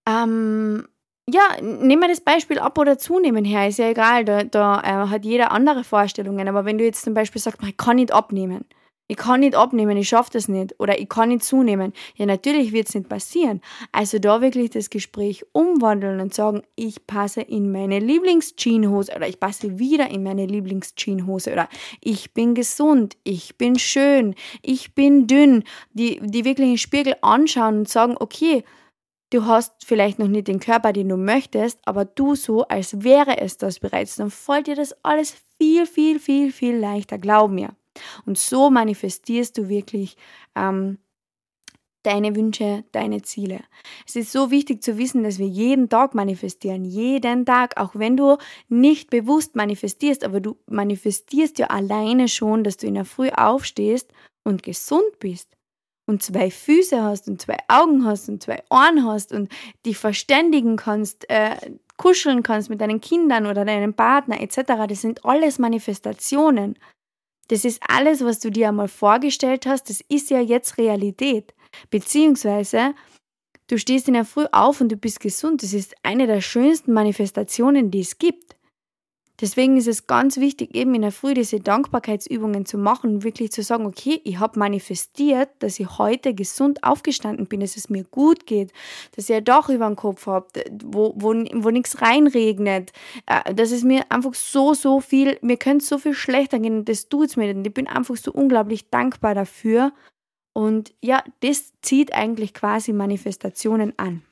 ähm, 0.07 0.87
ja, 1.29 1.61
nehmen 1.61 2.01
wir 2.01 2.09
das 2.09 2.21
Beispiel 2.21 2.57
ab 2.57 2.77
oder 2.79 2.97
zunehmen 2.97 3.45
her, 3.45 3.67
ist 3.67 3.77
ja 3.77 3.89
egal, 3.89 4.25
da, 4.25 4.43
da 4.43 4.79
äh, 4.79 5.09
hat 5.09 5.25
jeder 5.25 5.51
andere 5.51 5.83
Vorstellungen, 5.83 6.47
aber 6.47 6.65
wenn 6.65 6.79
du 6.79 6.83
jetzt 6.83 7.03
zum 7.03 7.13
Beispiel 7.13 7.41
sagst, 7.41 7.61
ich 7.63 7.77
kann 7.77 7.97
nicht 7.97 8.11
abnehmen, 8.11 8.65
ich 9.11 9.17
kann 9.17 9.39
nicht 9.39 9.55
abnehmen, 9.55 9.97
ich 9.97 10.07
schaffe 10.07 10.29
das 10.33 10.47
nicht 10.47 10.75
oder 10.77 10.99
ich 10.99 11.09
kann 11.09 11.29
nicht 11.29 11.43
zunehmen. 11.43 11.93
Ja, 12.15 12.27
natürlich 12.27 12.73
wird 12.73 12.87
es 12.89 12.93
nicht 12.93 13.09
passieren. 13.09 13.59
Also 13.91 14.19
da 14.19 14.39
wirklich 14.39 14.69
das 14.69 14.91
Gespräch 14.91 15.43
umwandeln 15.51 16.19
und 16.19 16.31
sagen, 16.31 16.61
ich 16.75 17.07
passe 17.07 17.41
in 17.41 17.71
meine 17.71 17.97
Lieblings-Jeanhose 17.97 19.15
oder 19.15 19.27
ich 19.27 19.39
passe 19.39 19.79
wieder 19.79 20.11
in 20.11 20.21
meine 20.21 20.45
Lieblings-Jeanhose 20.45 21.51
oder 21.51 21.67
ich 22.01 22.35
bin 22.35 22.53
gesund, 22.53 23.17
ich 23.23 23.57
bin 23.57 23.79
schön, 23.79 24.35
ich 24.61 24.93
bin 24.93 25.25
dünn. 25.25 25.63
Die, 25.93 26.19
die 26.23 26.45
wirklich 26.45 26.69
den 26.69 26.77
Spiegel 26.77 27.15
anschauen 27.23 27.79
und 27.79 27.89
sagen, 27.89 28.15
okay, 28.19 28.63
du 29.31 29.47
hast 29.47 29.85
vielleicht 29.85 30.19
noch 30.19 30.27
nicht 30.27 30.47
den 30.47 30.59
Körper, 30.59 30.93
den 30.93 31.09
du 31.09 31.17
möchtest, 31.17 31.79
aber 31.85 32.05
du 32.05 32.35
so, 32.35 32.63
als 32.67 33.01
wäre 33.01 33.39
es 33.39 33.57
das 33.57 33.79
bereits. 33.79 34.17
Dann 34.17 34.29
fällt 34.29 34.67
dir 34.67 34.75
das 34.75 34.93
alles 35.03 35.35
viel, 35.57 35.87
viel, 35.87 36.19
viel, 36.19 36.51
viel 36.51 36.75
leichter, 36.77 37.17
glaub 37.17 37.49
mir. 37.49 37.69
Und 38.25 38.37
so 38.37 38.69
manifestierst 38.69 39.57
du 39.57 39.69
wirklich 39.69 40.15
ähm, 40.55 40.99
deine 42.03 42.35
Wünsche, 42.35 42.83
deine 42.91 43.21
Ziele. 43.21 43.59
Es 44.07 44.15
ist 44.15 44.31
so 44.31 44.51
wichtig 44.51 44.81
zu 44.83 44.97
wissen, 44.97 45.23
dass 45.23 45.37
wir 45.37 45.47
jeden 45.47 45.89
Tag 45.89 46.15
manifestieren, 46.15 46.85
jeden 46.85 47.45
Tag, 47.45 47.79
auch 47.79 47.91
wenn 47.93 48.15
du 48.15 48.37
nicht 48.69 49.09
bewusst 49.09 49.55
manifestierst, 49.55 50.23
aber 50.23 50.39
du 50.39 50.57
manifestierst 50.67 51.59
ja 51.59 51.67
alleine 51.67 52.27
schon, 52.27 52.63
dass 52.63 52.77
du 52.77 52.87
in 52.87 52.93
der 52.93 53.05
Früh 53.05 53.29
aufstehst 53.29 54.11
und 54.43 54.63
gesund 54.63 55.19
bist 55.19 55.55
und 56.05 56.23
zwei 56.23 56.49
Füße 56.49 57.03
hast 57.03 57.27
und 57.27 57.41
zwei 57.41 57.57
Augen 57.67 58.05
hast 58.05 58.29
und 58.29 58.41
zwei 58.41 58.63
Ohren 58.69 59.05
hast 59.05 59.33
und 59.33 59.49
dich 59.85 59.97
verständigen 59.97 60.77
kannst, 60.77 61.29
äh, 61.29 61.55
kuscheln 61.97 62.43
kannst 62.43 62.69
mit 62.69 62.81
deinen 62.81 63.01
Kindern 63.01 63.45
oder 63.45 63.65
deinem 63.65 63.93
Partner 63.93 64.41
etc. 64.41 64.87
Das 64.87 65.01
sind 65.01 65.25
alles 65.25 65.59
Manifestationen. 65.59 66.79
Das 67.49 67.65
ist 67.65 67.81
alles, 67.87 68.23
was 68.23 68.39
du 68.39 68.49
dir 68.49 68.69
einmal 68.69 68.87
vorgestellt 68.87 69.65
hast, 69.65 69.89
das 69.89 70.01
ist 70.07 70.29
ja 70.29 70.39
jetzt 70.39 70.77
Realität. 70.77 71.53
Beziehungsweise, 71.89 72.93
du 73.67 73.77
stehst 73.77 74.07
in 74.07 74.13
der 74.13 74.25
Früh 74.25 74.45
auf 74.51 74.81
und 74.81 74.91
du 74.91 74.95
bist 74.95 75.19
gesund. 75.19 75.61
Das 75.63 75.73
ist 75.73 75.95
eine 76.03 76.27
der 76.27 76.41
schönsten 76.41 76.93
Manifestationen, 76.93 77.91
die 77.91 78.01
es 78.01 78.17
gibt. 78.17 78.55
Deswegen 79.41 79.77
ist 79.77 79.87
es 79.87 80.07
ganz 80.07 80.37
wichtig, 80.37 80.75
eben 80.75 80.93
in 80.95 81.01
der 81.01 81.11
Früh 81.11 81.33
diese 81.33 81.59
Dankbarkeitsübungen 81.59 82.65
zu 82.65 82.77
machen 82.77 83.23
wirklich 83.23 83.51
zu 83.51 83.63
sagen, 83.63 83.85
okay, 83.85 84.19
ich 84.23 84.39
habe 84.39 84.59
manifestiert, 84.59 85.49
dass 85.59 85.79
ich 85.79 85.97
heute 85.97 86.33
gesund 86.33 86.83
aufgestanden 86.83 87.47
bin, 87.47 87.61
dass 87.61 87.77
es 87.77 87.89
mir 87.89 88.03
gut 88.03 88.45
geht, 88.45 88.73
dass 89.15 89.29
ich 89.29 89.35
ein 89.35 89.45
Dach 89.45 89.69
über 89.69 89.87
dem 89.87 89.95
Kopf 89.95 90.27
habe, 90.27 90.47
wo, 90.83 91.13
wo, 91.15 91.29
wo 91.33 91.69
nichts 91.69 92.01
reinregnet, 92.01 92.91
äh, 93.27 93.53
dass 93.53 93.71
es 93.71 93.83
mir 93.83 94.11
einfach 94.11 94.33
so, 94.33 94.73
so 94.73 94.99
viel, 94.99 95.37
mir 95.41 95.57
könnte 95.57 95.85
so 95.85 95.97
viel 95.97 96.13
schlechter 96.13 96.59
gehen 96.59 96.85
das 96.85 97.09
tut 97.09 97.29
es 97.29 97.37
mir 97.37 97.55
und 97.55 97.65
ich 97.65 97.73
bin 97.73 97.87
einfach 97.87 98.15
so 98.15 98.31
unglaublich 98.31 98.89
dankbar 98.89 99.35
dafür. 99.35 99.93
Und 100.53 100.93
ja, 101.01 101.23
das 101.41 101.73
zieht 101.81 102.13
eigentlich 102.13 102.53
quasi 102.53 102.91
Manifestationen 102.91 103.93
an. 103.97 104.23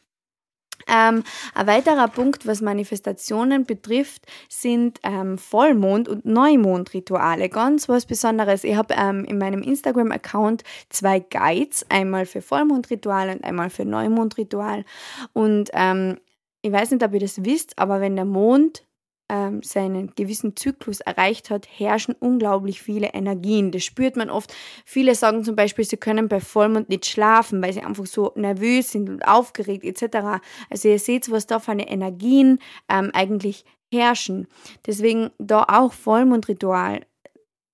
Ähm, 0.88 1.24
ein 1.54 1.68
weiterer 1.68 2.08
Punkt, 2.08 2.48
was 2.48 2.62
Manifestationen 2.62 3.66
betrifft, 3.66 4.26
sind 4.50 5.00
ähm, 5.04 5.38
Vollmond- 5.38 6.08
und 6.08 6.26
Neumondrituale. 6.26 7.50
Ganz 7.50 7.90
was 7.90 8.06
Besonderes. 8.06 8.64
Ich 8.64 8.76
habe 8.76 8.94
ähm, 8.98 9.26
in 9.26 9.38
meinem 9.38 9.62
Instagram-Account 9.62 10.64
zwei 10.90 11.20
Guides, 11.20 11.86
einmal 11.90 12.26
für 12.26 12.42
Vollmondritual 12.42 13.30
und 13.30 13.44
einmal 13.44 13.70
für 13.70 13.86
Neumondritual. 13.86 14.86
Und 15.34 15.70
ähm, 15.74 16.18
ich 16.62 16.72
weiß 16.72 16.92
nicht, 16.92 17.04
ob 17.04 17.14
ihr 17.14 17.20
das 17.20 17.44
wisst, 17.44 17.78
aber 17.78 18.02
wenn 18.02 18.16
der 18.16 18.26
Mond 18.26 18.84
ähm, 19.30 19.62
seinen 19.64 20.14
gewissen 20.16 20.56
Zyklus 20.56 21.02
erreicht 21.02 21.50
hat, 21.50 21.68
herrschen 21.68 22.16
unglaublich 22.20 22.82
viele 22.82 23.14
Energien. 23.14 23.72
Das 23.72 23.84
spürt 23.84 24.16
man 24.16 24.30
oft. 24.30 24.54
Viele 24.86 25.16
sagen 25.16 25.44
zum 25.44 25.56
Beispiel, 25.56 25.86
sie 25.86 25.98
können 25.98 26.28
bei 26.28 26.40
Vollmond 26.40 26.90
nicht 26.90 27.06
schlafen, 27.06 27.62
weil 27.62 27.74
sie 27.74 27.82
einfach 27.82 28.06
so 28.06 28.32
nervös 28.36 28.92
sind 28.92 29.10
und 29.10 29.28
aufgeregt 29.28 29.84
etc. 29.84 30.42
Also 30.70 30.90
ihr 30.90 31.00
seht, 31.00 31.30
was 31.32 31.48
da 31.48 31.60
für 31.60 31.72
eine 31.72 31.90
Energien 31.90 32.60
ähm, 32.90 33.12
eigentlich 33.14 33.66
herrschen. 33.92 34.48
Deswegen 34.86 35.32
da 35.38 35.64
auch 35.64 35.94
Vollmondritual 35.94 37.02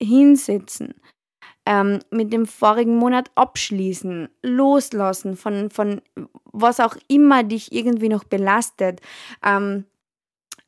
hinsetzen, 0.02 0.96
ähm, 1.66 2.00
mit 2.12 2.34
dem 2.34 2.46
vorigen 2.46 2.98
Monat 2.98 3.32
abschließen, 3.36 4.28
loslassen 4.42 5.38
von, 5.38 5.70
von 5.70 6.02
was 6.46 6.80
auch 6.80 6.96
immer 7.08 7.44
dich 7.44 7.72
irgendwie 7.72 8.10
noch 8.10 8.24
belastet. 8.24 9.02
Ähm, 9.44 9.86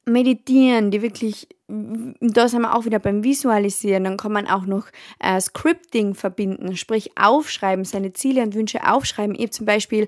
meditieren, 0.06 0.92
die 0.92 1.02
wirklich, 1.02 1.48
da 1.68 2.48
sind 2.48 2.62
wir 2.62 2.76
auch 2.76 2.86
wieder 2.86 3.00
beim 3.00 3.24
Visualisieren, 3.24 4.04
dann 4.04 4.18
kann 4.18 4.32
man 4.32 4.48
auch 4.48 4.66
noch 4.66 4.88
äh, 5.20 5.40
Scripting 5.42 6.14
verbinden, 6.14 6.78
sprich 6.78 7.18
aufschreiben, 7.18 7.86
seine 7.86 8.14
Ziele 8.14 8.44
und 8.44 8.56
Wünsche 8.56 8.88
aufschreiben. 8.88 9.36
Ich 9.36 9.42
habe 9.42 9.52
zum 9.52 9.66
Beispiel 9.66 10.08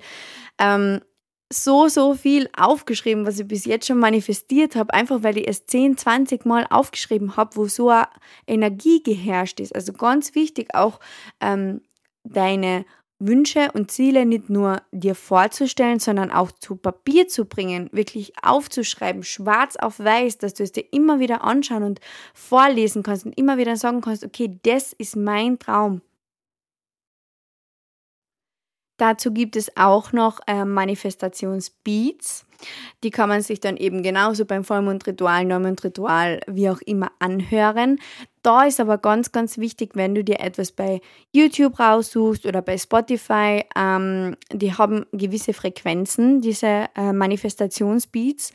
ähm, 0.60 1.02
so, 1.52 1.88
so 1.88 2.14
viel 2.14 2.50
aufgeschrieben, 2.56 3.26
was 3.26 3.40
ich 3.40 3.48
bis 3.48 3.66
jetzt 3.66 3.88
schon 3.88 4.00
manifestiert 4.00 4.76
habe, 4.76 4.94
einfach 4.94 5.24
weil 5.24 5.38
ich 5.38 5.48
es 5.48 5.66
10, 5.66 5.98
20 5.98 6.46
Mal 6.46 6.68
aufgeschrieben 6.70 7.38
habe, 7.38 7.56
wo 7.56 7.68
so 7.68 7.90
eine 7.90 8.08
Energie 8.46 9.02
geherrscht 9.02 9.60
ist. 9.60 9.74
Also 9.74 9.94
ganz 9.94 10.36
wichtig 10.36 10.76
auch 10.76 11.00
ähm, 11.40 11.82
deine 12.24 12.86
Wünsche 13.20 13.72
und 13.74 13.92
Ziele 13.92 14.26
nicht 14.26 14.50
nur 14.50 14.82
dir 14.92 15.16
vorzustellen, 15.16 16.00
sondern 16.00 16.32
auch 16.32 16.52
zu 16.52 16.76
Papier 16.76 17.28
zu 17.28 17.46
bringen, 17.46 17.90
wirklich 17.92 18.34
aufzuschreiben, 18.44 19.24
schwarz 19.24 19.76
auf 19.76 20.00
weiß, 20.00 20.38
dass 20.38 20.54
du 20.54 20.64
es 20.64 20.72
dir 20.72 20.86
immer 20.92 21.20
wieder 21.20 21.44
anschauen 21.44 21.84
und 21.84 22.00
vorlesen 22.34 23.02
kannst 23.04 23.26
und 23.26 23.38
immer 23.38 23.58
wieder 23.58 23.76
sagen 23.76 24.02
kannst, 24.02 24.24
okay, 24.24 24.60
das 24.64 24.94
ist 24.94 25.16
mein 25.16 25.58
Traum. 25.58 26.02
Dazu 28.98 29.32
gibt 29.32 29.56
es 29.56 29.78
auch 29.78 30.12
noch 30.12 30.40
äh, 30.48 30.66
Manifestationsbeats. 30.66 32.46
Die 33.04 33.12
kann 33.12 33.30
man 33.30 33.42
sich 33.42 33.60
dann 33.60 33.78
eben 33.78 34.02
genauso 34.02 34.46
beim 34.46 34.64
Vollmondritual, 34.64 35.46
Neumondritual, 35.46 36.40
wie 36.48 36.70
auch 36.70 36.82
immer 36.82 37.12
anhören. 37.20 38.00
Da 38.42 38.64
ist 38.64 38.80
aber 38.80 38.98
ganz, 38.98 39.32
ganz 39.32 39.60
wichtig, 39.60 39.92
wenn 39.94 40.16
du 40.16 40.24
dir 40.24 40.40
etwas 40.40 40.72
bei 40.72 41.02
YouTube 41.32 41.80
raussuchst 41.80 42.46
oder 42.46 42.62
bei 42.64 42.78
Spotify, 42.78 43.64
ähm, 43.76 44.36
die 44.52 44.74
haben 44.74 45.06
gewisse 45.12 45.54
Frequenzen, 45.54 46.42
diese 46.42 46.88
äh, 46.96 47.14
Manifestationsbeats. 47.14 48.54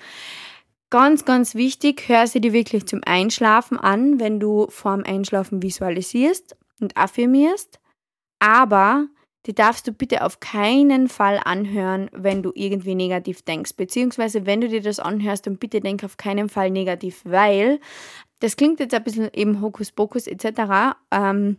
Ganz, 0.91 1.25
ganz 1.25 1.55
wichtig, 1.55 2.09
hör 2.09 2.27
sie 2.27 2.41
dir 2.41 2.53
wirklich 2.53 2.87
zum 2.87 3.01
Einschlafen 3.07 3.79
an, 3.79 4.21
wenn 4.21 4.41
du 4.41 4.67
vorm 4.69 5.05
Einschlafen 5.07 5.63
visualisierst 5.63 6.57
und 6.81 6.97
affirmierst. 6.97 7.81
Aber 8.41 9.07
die 9.47 9.55
darfst 9.55 9.87
du 9.89 9.93
bitte 9.93 10.25
auf 10.25 10.41
keinen 10.41 11.09
Fall 11.09 11.41
anhören, 11.45 12.09
wenn 12.13 12.43
du 12.43 12.53
irgendwie 12.55 12.95
negativ 12.95 13.43
denkst. 13.43 13.75
Beziehungsweise, 13.77 14.47
wenn 14.47 14.61
du 14.61 14.69
dir 14.69 14.83
das 14.83 15.01
anhörst, 15.01 15.47
dann 15.47 15.57
bitte 15.57 15.81
denk 15.81 16.05
auf 16.05 16.17
keinen 16.17 16.49
Fall 16.49 16.71
negativ, 16.71 17.23
weil 17.25 17.81
das 18.41 18.57
klingt 18.57 18.81
jetzt 18.81 18.95
ein 18.95 19.05
bisschen 19.05 19.31
eben 19.33 19.61
Hokuspokus 19.61 20.27
etc. 20.27 20.97
Ähm, 21.11 21.57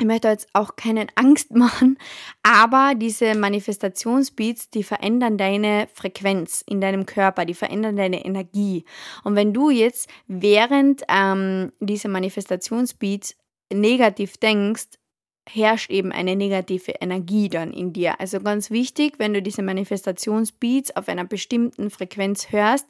ich 0.00 0.06
möchte 0.06 0.26
jetzt 0.26 0.48
auch 0.54 0.74
keinen 0.74 1.06
Angst 1.14 1.50
machen, 1.54 1.98
aber 2.42 2.94
diese 2.96 3.36
Manifestationsbeats, 3.36 4.70
die 4.70 4.82
verändern 4.82 5.38
deine 5.38 5.86
Frequenz 5.92 6.64
in 6.66 6.80
deinem 6.80 7.06
Körper, 7.06 7.44
die 7.44 7.54
verändern 7.54 7.96
deine 7.96 8.24
Energie. 8.24 8.84
Und 9.22 9.36
wenn 9.36 9.52
du 9.52 9.70
jetzt 9.70 10.08
während 10.26 11.04
ähm, 11.08 11.72
dieser 11.78 12.08
Manifestationsbeats 12.08 13.36
negativ 13.72 14.36
denkst, 14.36 14.98
herrscht 15.48 15.90
eben 15.90 16.12
eine 16.12 16.36
negative 16.36 16.92
Energie 17.00 17.48
dann 17.48 17.72
in 17.72 17.92
dir. 17.92 18.20
Also 18.20 18.40
ganz 18.40 18.70
wichtig, 18.70 19.14
wenn 19.18 19.34
du 19.34 19.42
diese 19.42 19.62
Manifestationsbeats 19.62 20.96
auf 20.96 21.08
einer 21.08 21.24
bestimmten 21.24 21.90
Frequenz 21.90 22.50
hörst, 22.50 22.86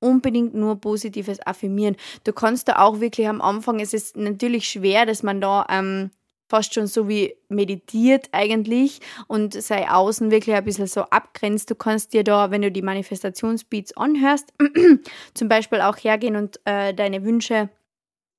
unbedingt 0.00 0.54
nur 0.54 0.80
Positives 0.80 1.44
affirmieren. 1.46 1.96
Du 2.24 2.32
kannst 2.32 2.68
da 2.68 2.80
auch 2.80 3.00
wirklich 3.00 3.26
am 3.26 3.40
Anfang, 3.40 3.80
es 3.80 3.94
ist 3.94 4.16
natürlich 4.16 4.68
schwer, 4.68 5.06
dass 5.06 5.22
man 5.22 5.40
da 5.40 5.66
ähm, 5.70 6.10
fast 6.48 6.74
schon 6.74 6.86
so 6.86 7.08
wie 7.08 7.34
meditiert 7.48 8.28
eigentlich 8.32 9.00
und 9.28 9.54
sei 9.54 9.90
außen 9.90 10.30
wirklich 10.30 10.54
ein 10.54 10.64
bisschen 10.64 10.86
so 10.86 11.02
abgrenzt. 11.02 11.70
Du 11.70 11.74
kannst 11.74 12.12
dir 12.12 12.22
da, 12.22 12.50
wenn 12.50 12.62
du 12.62 12.70
die 12.70 12.82
Manifestationsbeats 12.82 13.96
anhörst, 13.96 14.52
zum 15.34 15.48
Beispiel 15.48 15.80
auch 15.80 15.96
hergehen 15.96 16.36
und 16.36 16.60
äh, 16.66 16.92
deine 16.92 17.24
Wünsche 17.24 17.70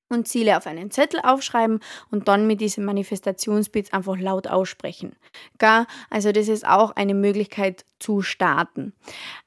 und 0.09 0.27
Ziele 0.27 0.57
auf 0.57 0.67
einen 0.67 0.91
Zettel 0.91 1.19
aufschreiben 1.21 1.79
und 2.11 2.27
dann 2.27 2.47
mit 2.47 2.61
diesem 2.61 2.85
Manifestationsbild 2.85 3.93
einfach 3.93 4.17
laut 4.17 4.47
aussprechen. 4.47 5.15
Gell? 5.57 5.85
Also 6.09 6.31
das 6.31 6.47
ist 6.47 6.67
auch 6.67 6.91
eine 6.95 7.13
Möglichkeit 7.13 7.85
zu 7.99 8.21
starten. 8.21 8.93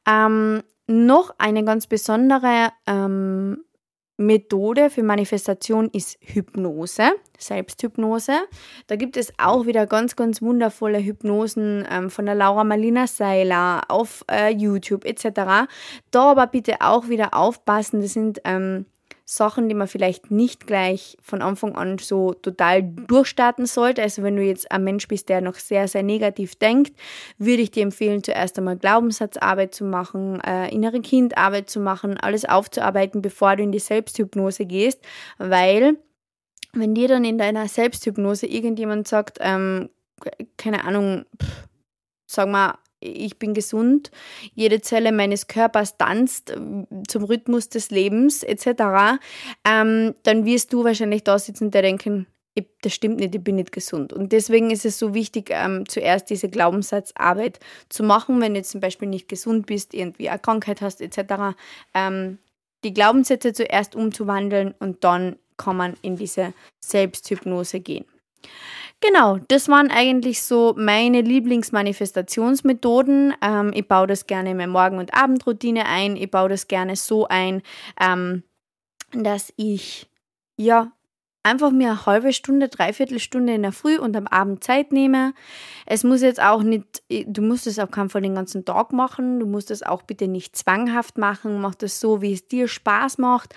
Ähm, 0.09 0.63
noch 0.87 1.35
eine 1.39 1.65
ganz 1.65 1.87
besondere 1.87 2.71
ähm, 2.87 3.65
Methode 4.21 4.91
für 4.91 5.05
Manifestation 5.05 5.89
ist 5.93 6.19
Hypnose, 6.21 7.13
Selbsthypnose. 7.39 8.33
Da 8.89 8.97
gibt 8.97 9.17
es 9.17 9.33
auch 9.39 9.67
wieder 9.67 9.87
ganz, 9.87 10.17
ganz 10.17 10.43
wundervolle 10.43 10.99
Hypnosen 10.99 11.87
ähm, 11.89 12.11
von 12.11 12.27
der 12.27 12.35
Laura 12.35 12.65
Malina 12.65 13.07
Seiler 13.07 13.83
auf 13.87 14.25
äh, 14.29 14.53
YouTube 14.53 15.05
etc. 15.05 15.69
Da 16.11 16.31
aber 16.33 16.49
bitte 16.49 16.81
auch 16.81 17.09
wieder 17.09 17.35
aufpassen, 17.35 18.01
das 18.01 18.15
sind 18.15 18.41
ähm, 18.45 18.87
Sachen, 19.31 19.69
die 19.69 19.75
man 19.75 19.89
vielleicht 19.89 20.31
nicht 20.31 20.67
gleich 20.67 21.19
von 21.21 21.43
Anfang 21.43 21.77
an 21.77 21.99
so 21.99 22.33
total 22.33 22.83
durchstarten 22.83 23.67
sollte. 23.67 24.01
Also 24.01 24.23
wenn 24.23 24.37
du 24.37 24.43
jetzt 24.43 24.73
ein 24.73 24.85
Mensch 24.85 25.07
bist, 25.07 25.29
der 25.29 25.43
noch 25.43 25.57
sehr, 25.57 25.87
sehr 25.87 26.03
negativ 26.03 26.57
denkt, 26.57 26.99
würde 27.37 27.61
ich 27.61 27.71
dir 27.71 27.83
empfehlen, 27.83 28.25
zuerst 28.25 28.57
einmal 28.57 28.79
Glaubenssatzarbeit 28.79 29.75
zu 29.75 29.85
machen, 29.85 30.41
äh, 30.41 30.73
innere 30.75 31.03
Kindarbeit 31.03 31.69
zu 31.69 31.79
machen, 31.79 32.17
alles 32.17 32.47
aufzuarbeiten, 32.47 33.21
bevor 33.21 33.57
du 33.57 33.65
in 33.65 33.71
die 33.71 33.81
Selbsthypnose 33.81 34.65
gehst, 34.65 35.05
weil 35.37 35.99
wenn 36.73 36.95
dir 36.95 37.09
dann 37.09 37.27
in 37.27 37.37
deiner 37.37 37.69
Selbsthypnose 37.69 38.47
irgendjemand 38.47 39.09
sagt, 39.09 39.41
ähm, 39.43 39.91
keine 40.57 40.85
Ahnung, 40.85 41.27
pff, 41.39 41.69
sag 42.27 42.49
mal, 42.49 42.79
ich 43.01 43.39
bin 43.39 43.55
gesund, 43.55 44.11
jede 44.55 44.81
Zelle 44.81 45.13
meines 45.13 45.47
Körpers 45.47 45.97
tanzt 45.97 46.51
äh, 46.51 46.57
zum 47.07 47.25
Rhythmus 47.25 47.69
des 47.69 47.91
Lebens 47.91 48.43
etc., 48.43 49.21
ähm, 49.65 50.15
dann 50.23 50.45
wirst 50.45 50.73
du 50.73 50.85
wahrscheinlich 50.85 51.25
da 51.25 51.39
sitzen 51.39 51.67
und 51.67 51.75
denken, 51.75 52.27
das 52.83 52.93
stimmt 52.93 53.21
nicht, 53.21 53.35
ich 53.35 53.43
bin 53.43 53.57
nicht 53.57 53.73
gesund. 53.73 54.13
Und 54.13 54.33
deswegen 54.33 54.71
ist 54.71 54.85
es 54.85 54.99
so 54.99 55.15
wichtig, 55.15 55.51
ähm, 55.51 55.89
zuerst 55.89 56.31
diese 56.31 56.49
Glaubenssatzarbeit 56.49 57.61
zu 57.89 58.03
machen, 58.03 58.41
wenn 58.41 58.55
du 58.55 58.63
zum 58.63 58.81
Beispiel 58.81 59.09
nicht 59.09 59.29
gesund 59.29 59.67
bist, 59.67 59.95
irgendwie 59.95 60.29
eine 60.29 60.39
Krankheit 60.39 60.81
hast 60.81 61.01
etc., 61.01 61.57
ähm, 61.95 62.39
die 62.85 62.95
Glaubenssätze 62.95 63.53
zuerst 63.53 63.97
umzuwandeln 63.97 64.75
und 64.79 65.05
dann 65.05 65.37
kann 65.57 65.77
man 65.77 65.95
in 66.03 66.17
diese 66.17 66.53
Selbsthypnose 66.81 67.81
gehen. 67.81 68.05
Genau, 69.01 69.39
das 69.49 69.69
waren 69.69 69.91
eigentlich 69.93 70.43
so 70.43 70.75
meine 70.77 71.21
Lieblingsmanifestationsmethoden. 71.21 73.33
Ähm, 73.41 73.71
ich 73.75 73.87
baue 73.87 74.09
das 74.09 74.27
gerne 74.27 74.51
in 74.51 74.57
meine 74.57 74.73
Morgen- 74.73 74.99
und 74.99 75.15
Abendroutine 75.15 75.87
ein. 75.87 76.17
Ich 76.17 76.29
baue 76.31 76.49
das 76.49 76.67
gerne 76.67 76.97
so 76.97 77.29
ein, 77.29 77.63
ähm, 78.01 78.43
dass 79.13 79.53
ich 79.57 80.09
ja 80.57 80.93
einfach 81.49 81.71
mir 81.71 81.91
eine 81.91 82.07
halbe 82.07 82.33
Stunde, 82.33 82.69
dreiviertel 82.69 83.19
Stunde 83.19 83.55
in 83.55 83.63
der 83.63 83.73
Früh 83.73 83.99
und 83.99 84.15
am 84.17 84.27
Abend 84.27 84.63
Zeit 84.63 84.93
nehme. 84.93 85.33
Es 85.87 86.05
muss 86.05 86.21
jetzt 86.21 86.43
auch 86.43 86.63
nicht, 86.63 87.03
du 87.09 87.41
musst 87.41 87.67
es 87.67 87.79
auf 87.79 87.91
keinen 87.91 88.11
Fall 88.11 88.21
den 88.21 88.35
ganzen 88.35 88.67
Tag 88.67 88.93
machen, 88.93 89.41
du 89.41 89.47
musst 89.47 89.71
es 89.71 89.83
auch 89.83 90.03
bitte 90.03 90.29
nicht 90.29 90.55
zwanghaft 90.55 91.17
machen, 91.17 91.61
mach 91.61 91.75
das 91.75 92.01
so, 92.01 92.21
wie 92.21 92.35
es 92.35 92.47
dir 92.47 92.69
Spaß 92.69 93.19
macht. 93.19 93.55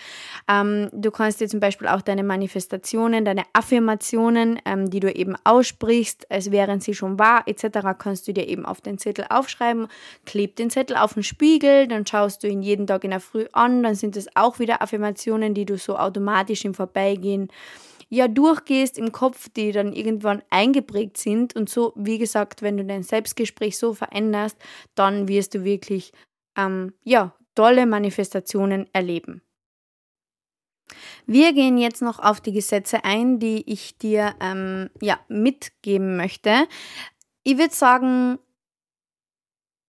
Ähm, 0.47 0.89
du 0.93 1.12
kannst 1.12 1.41
dir 1.41 1.49
zum 1.49 1.60
Beispiel 1.60 1.89
auch 1.89 2.01
deine 2.01 2.23
Manifestationen, 2.23 3.25
deine 3.25 3.43
Affirmationen, 3.51 4.60
ähm, 4.63 4.89
die 4.89 5.01
du 5.01 5.13
eben 5.13 5.36
aussprichst, 5.43 6.32
als 6.32 6.51
wären 6.51 6.80
sie 6.80 6.93
schon 6.93 7.19
wahr, 7.19 7.43
etc., 7.45 7.80
kannst 7.97 8.27
du 8.27 8.34
dir 8.34 8.47
eben 8.47 8.65
auf 8.65 8.80
den 8.80 8.97
Zettel 8.97 9.25
aufschreiben, 9.30 9.88
kleb 10.25 10.56
den 10.56 10.69
Zettel 10.69 10.95
auf 10.95 11.15
den 11.15 11.23
Spiegel, 11.23 11.88
dann 11.88 12.08
schaust 12.08 12.43
du 12.43 12.47
ihn 12.47 12.62
jeden 12.62 12.88
Tag 12.88 13.04
in 13.04 13.12
der 13.12 13.19
Früh 13.19 13.47
an, 13.51 13.84
dann 13.84 13.95
sind 13.95 14.15
es 14.15 14.34
auch 14.36 14.60
wieder 14.60 14.82
Affirmationen, 14.82 15.54
die 15.54 15.65
du 15.65 15.77
so 15.77 15.97
automatisch 15.97 16.63
im 16.63 16.73
Vorbeigehen 16.73 17.49
ja 18.12 18.28
durchgehst 18.28 18.97
im 18.97 19.12
Kopf, 19.12 19.50
die 19.50 19.71
dann 19.71 19.93
irgendwann 19.93 20.43
eingeprägt 20.50 21.17
sind. 21.17 21.56
Und 21.56 21.69
so, 21.69 21.93
wie 21.95 22.17
gesagt, 22.17 22.62
wenn 22.62 22.78
du 22.78 22.86
dein 22.86 23.04
Selbstgespräch 23.04 23.78
so 23.78 23.93
veränderst, 23.93 24.58
dann 24.95 25.28
wirst 25.28 25.56
du 25.56 25.63
wirklich 25.63 26.12
ähm, 26.58 26.93
ja, 27.04 27.34
tolle 27.56 27.86
Manifestationen 27.86 28.88
erleben. 28.93 29.41
Wir 31.26 31.54
gehen 31.54 31.78
jetzt 31.78 32.02
noch 32.02 32.19
auf 32.19 32.41
die 32.41 32.52
Gesetze 32.52 33.06
ein, 33.06 33.39
die 33.39 33.63
ich 33.71 33.97
dir 33.97 34.36
ähm, 34.41 34.89
ja, 35.02 35.17
mitgeben 35.30 36.17
möchte. 36.17 36.67
Ich 37.43 37.58
würde 37.58 37.74
sagen, 37.74 38.39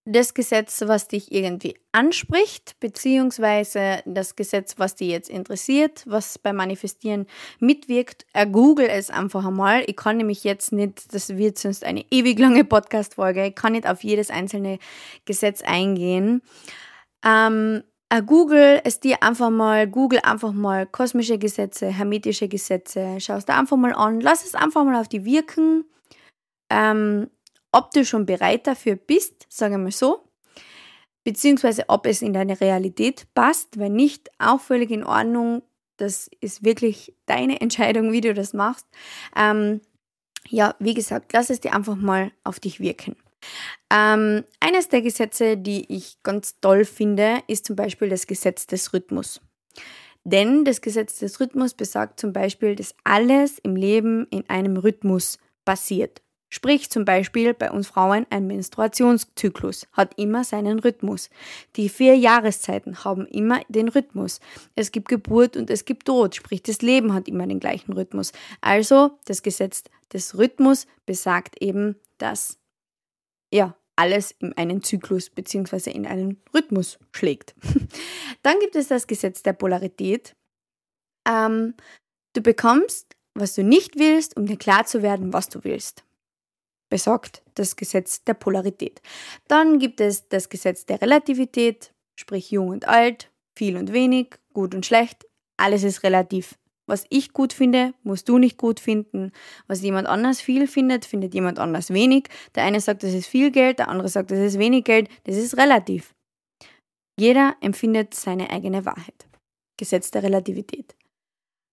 das 0.04 0.34
Gesetz, 0.34 0.82
was 0.86 1.06
dich 1.06 1.30
irgendwie 1.30 1.76
anspricht, 1.92 2.78
beziehungsweise 2.80 4.02
das 4.04 4.34
Gesetz, 4.34 4.74
was 4.78 4.96
dich 4.96 5.08
jetzt 5.08 5.30
interessiert, 5.30 6.02
was 6.06 6.38
beim 6.38 6.56
Manifestieren 6.56 7.26
mitwirkt, 7.60 8.26
äh, 8.32 8.46
google 8.46 8.88
es 8.88 9.10
einfach 9.10 9.46
einmal. 9.46 9.84
Ich 9.86 9.96
kann 9.96 10.16
nämlich 10.16 10.42
jetzt 10.42 10.72
nicht, 10.72 11.14
das 11.14 11.36
wird 11.36 11.58
sonst 11.58 11.84
eine 11.84 12.04
ewig 12.10 12.38
lange 12.38 12.64
Podcast-Folge, 12.64 13.46
ich 13.46 13.54
kann 13.54 13.72
nicht 13.72 13.86
auf 13.86 14.02
jedes 14.02 14.30
einzelne 14.30 14.78
Gesetz 15.24 15.62
eingehen. 15.62 16.42
Ähm, 17.24 17.84
äh, 18.08 18.22
Google 18.22 18.80
es 18.82 18.98
dir 18.98 19.22
einfach 19.22 19.50
mal, 19.50 19.86
Google 19.86 20.20
einfach 20.24 20.52
mal 20.52 20.84
kosmische 20.84 21.38
Gesetze, 21.38 21.86
hermetische 21.86 22.48
Gesetze, 22.48 23.20
schaust 23.20 23.48
dir 23.48 23.56
einfach 23.56 23.76
mal 23.76 23.94
an, 23.94 24.20
lass 24.20 24.44
es 24.44 24.56
einfach 24.56 24.84
mal 24.84 25.00
auf 25.00 25.08
die 25.08 25.24
wirken. 25.24 25.84
Ähm, 26.70 27.30
ob 27.72 27.90
du 27.90 28.04
schon 28.04 28.26
bereit 28.26 28.66
dafür 28.66 28.96
bist, 28.96 29.46
sagen 29.48 29.74
wir 29.74 29.78
mal 29.78 29.92
so, 29.92 30.28
beziehungsweise 31.24 31.84
ob 31.88 32.06
es 32.06 32.22
in 32.22 32.32
deine 32.32 32.60
Realität 32.60 33.26
passt, 33.34 33.78
wenn 33.78 33.94
nicht, 33.94 34.30
auch 34.38 34.60
völlig 34.60 34.90
in 34.90 35.04
Ordnung. 35.04 35.62
Das 35.96 36.30
ist 36.40 36.64
wirklich 36.64 37.14
deine 37.26 37.60
Entscheidung, 37.60 38.12
wie 38.12 38.20
du 38.20 38.34
das 38.34 38.52
machst. 38.52 38.86
Ähm, 39.36 39.80
ja, 40.48 40.74
wie 40.78 40.94
gesagt, 40.94 41.32
lass 41.32 41.50
es 41.50 41.60
dir 41.60 41.74
einfach 41.74 41.96
mal 41.96 42.32
auf 42.44 42.60
dich 42.60 42.80
wirken. 42.80 43.16
Ähm, 43.90 44.44
eines 44.60 44.88
der 44.88 45.02
Gesetze, 45.02 45.56
die 45.56 45.92
ich 45.92 46.22
ganz 46.22 46.60
toll 46.60 46.84
finde, 46.84 47.42
ist 47.48 47.66
zum 47.66 47.76
Beispiel 47.76 48.08
das 48.08 48.26
Gesetz 48.26 48.66
des 48.66 48.92
Rhythmus. 48.92 49.40
Denn 50.24 50.64
das 50.64 50.80
Gesetz 50.80 51.18
des 51.18 51.40
Rhythmus 51.40 51.74
besagt 51.74 52.20
zum 52.20 52.32
Beispiel, 52.32 52.76
dass 52.76 52.94
alles 53.02 53.58
im 53.58 53.74
Leben 53.74 54.26
in 54.30 54.48
einem 54.48 54.76
Rhythmus 54.76 55.38
passiert. 55.64 56.21
Sprich 56.54 56.90
zum 56.90 57.06
Beispiel 57.06 57.54
bei 57.54 57.70
uns 57.70 57.86
Frauen 57.86 58.26
ein 58.28 58.46
Menstruationszyklus 58.46 59.86
hat 59.92 60.18
immer 60.18 60.44
seinen 60.44 60.80
Rhythmus. 60.80 61.30
Die 61.76 61.88
vier 61.88 62.14
Jahreszeiten 62.14 63.04
haben 63.04 63.24
immer 63.24 63.62
den 63.70 63.88
Rhythmus. 63.88 64.38
Es 64.74 64.92
gibt 64.92 65.08
Geburt 65.08 65.56
und 65.56 65.70
es 65.70 65.86
gibt 65.86 66.04
Tod, 66.04 66.34
sprich 66.34 66.62
das 66.62 66.82
Leben 66.82 67.14
hat 67.14 67.26
immer 67.26 67.46
den 67.46 67.58
gleichen 67.58 67.94
Rhythmus. 67.94 68.32
Also 68.60 69.12
das 69.24 69.42
Gesetz 69.42 69.84
des 70.12 70.36
Rhythmus 70.36 70.86
besagt 71.06 71.56
eben, 71.62 71.96
dass 72.18 72.58
ja 73.50 73.74
alles 73.96 74.32
in 74.32 74.54
einen 74.58 74.82
Zyklus 74.82 75.30
bzw. 75.30 75.90
in 75.90 76.04
einen 76.04 76.38
Rhythmus 76.52 76.98
schlägt. 77.12 77.54
Dann 78.42 78.60
gibt 78.60 78.76
es 78.76 78.88
das 78.88 79.06
Gesetz 79.06 79.42
der 79.42 79.54
Polarität. 79.54 80.36
Ähm, 81.26 81.72
du 82.34 82.42
bekommst, 82.42 83.16
was 83.32 83.54
du 83.54 83.64
nicht 83.64 83.98
willst, 83.98 84.36
um 84.36 84.44
dir 84.44 84.58
klar 84.58 84.84
zu 84.84 85.00
werden, 85.00 85.32
was 85.32 85.48
du 85.48 85.64
willst 85.64 86.04
besagt 86.92 87.40
das 87.54 87.76
Gesetz 87.76 88.22
der 88.24 88.34
Polarität. 88.34 89.00
Dann 89.48 89.78
gibt 89.78 89.98
es 89.98 90.28
das 90.28 90.50
Gesetz 90.50 90.84
der 90.84 91.00
Relativität, 91.00 91.94
sprich 92.16 92.50
jung 92.50 92.68
und 92.68 92.86
alt, 92.86 93.30
viel 93.56 93.78
und 93.78 93.94
wenig, 93.94 94.34
gut 94.52 94.74
und 94.74 94.84
schlecht. 94.84 95.26
Alles 95.56 95.84
ist 95.84 96.02
relativ. 96.02 96.58
Was 96.86 97.06
ich 97.08 97.32
gut 97.32 97.54
finde, 97.54 97.94
musst 98.02 98.28
du 98.28 98.36
nicht 98.36 98.58
gut 98.58 98.78
finden. 98.78 99.32
Was 99.68 99.80
jemand 99.80 100.06
anders 100.06 100.42
viel 100.42 100.66
findet, 100.66 101.06
findet 101.06 101.32
jemand 101.32 101.58
anders 101.58 101.88
wenig. 101.94 102.28
Der 102.54 102.64
eine 102.64 102.78
sagt, 102.78 103.04
das 103.04 103.14
ist 103.14 103.26
viel 103.26 103.50
Geld, 103.50 103.78
der 103.78 103.88
andere 103.88 104.10
sagt, 104.10 104.30
das 104.30 104.40
ist 104.40 104.58
wenig 104.58 104.84
Geld. 104.84 105.08
Das 105.24 105.36
ist 105.36 105.56
relativ. 105.56 106.14
Jeder 107.18 107.56
empfindet 107.62 108.12
seine 108.12 108.50
eigene 108.50 108.84
Wahrheit. 108.84 109.26
Gesetz 109.78 110.10
der 110.10 110.24
Relativität. 110.24 110.94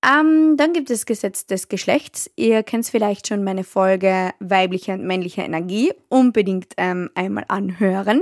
Ähm, 0.02 0.56
dann 0.56 0.72
gibt 0.72 0.90
es 0.90 1.06
Gesetz 1.06 1.46
des 1.46 1.68
Geschlechts. 1.68 2.32
Ihr 2.38 2.64
kennt 2.64 2.88
vielleicht 2.88 3.28
schon 3.28 3.44
meine 3.44 3.66
Folge 3.66 4.32
weibliche 4.40 4.94
und 4.94 5.04
männliche 5.06 5.42
Energie. 5.42 5.92
Unbedingt 6.08 6.74
ähm, 6.78 7.10
einmal 7.16 7.44
anhören. 7.50 8.22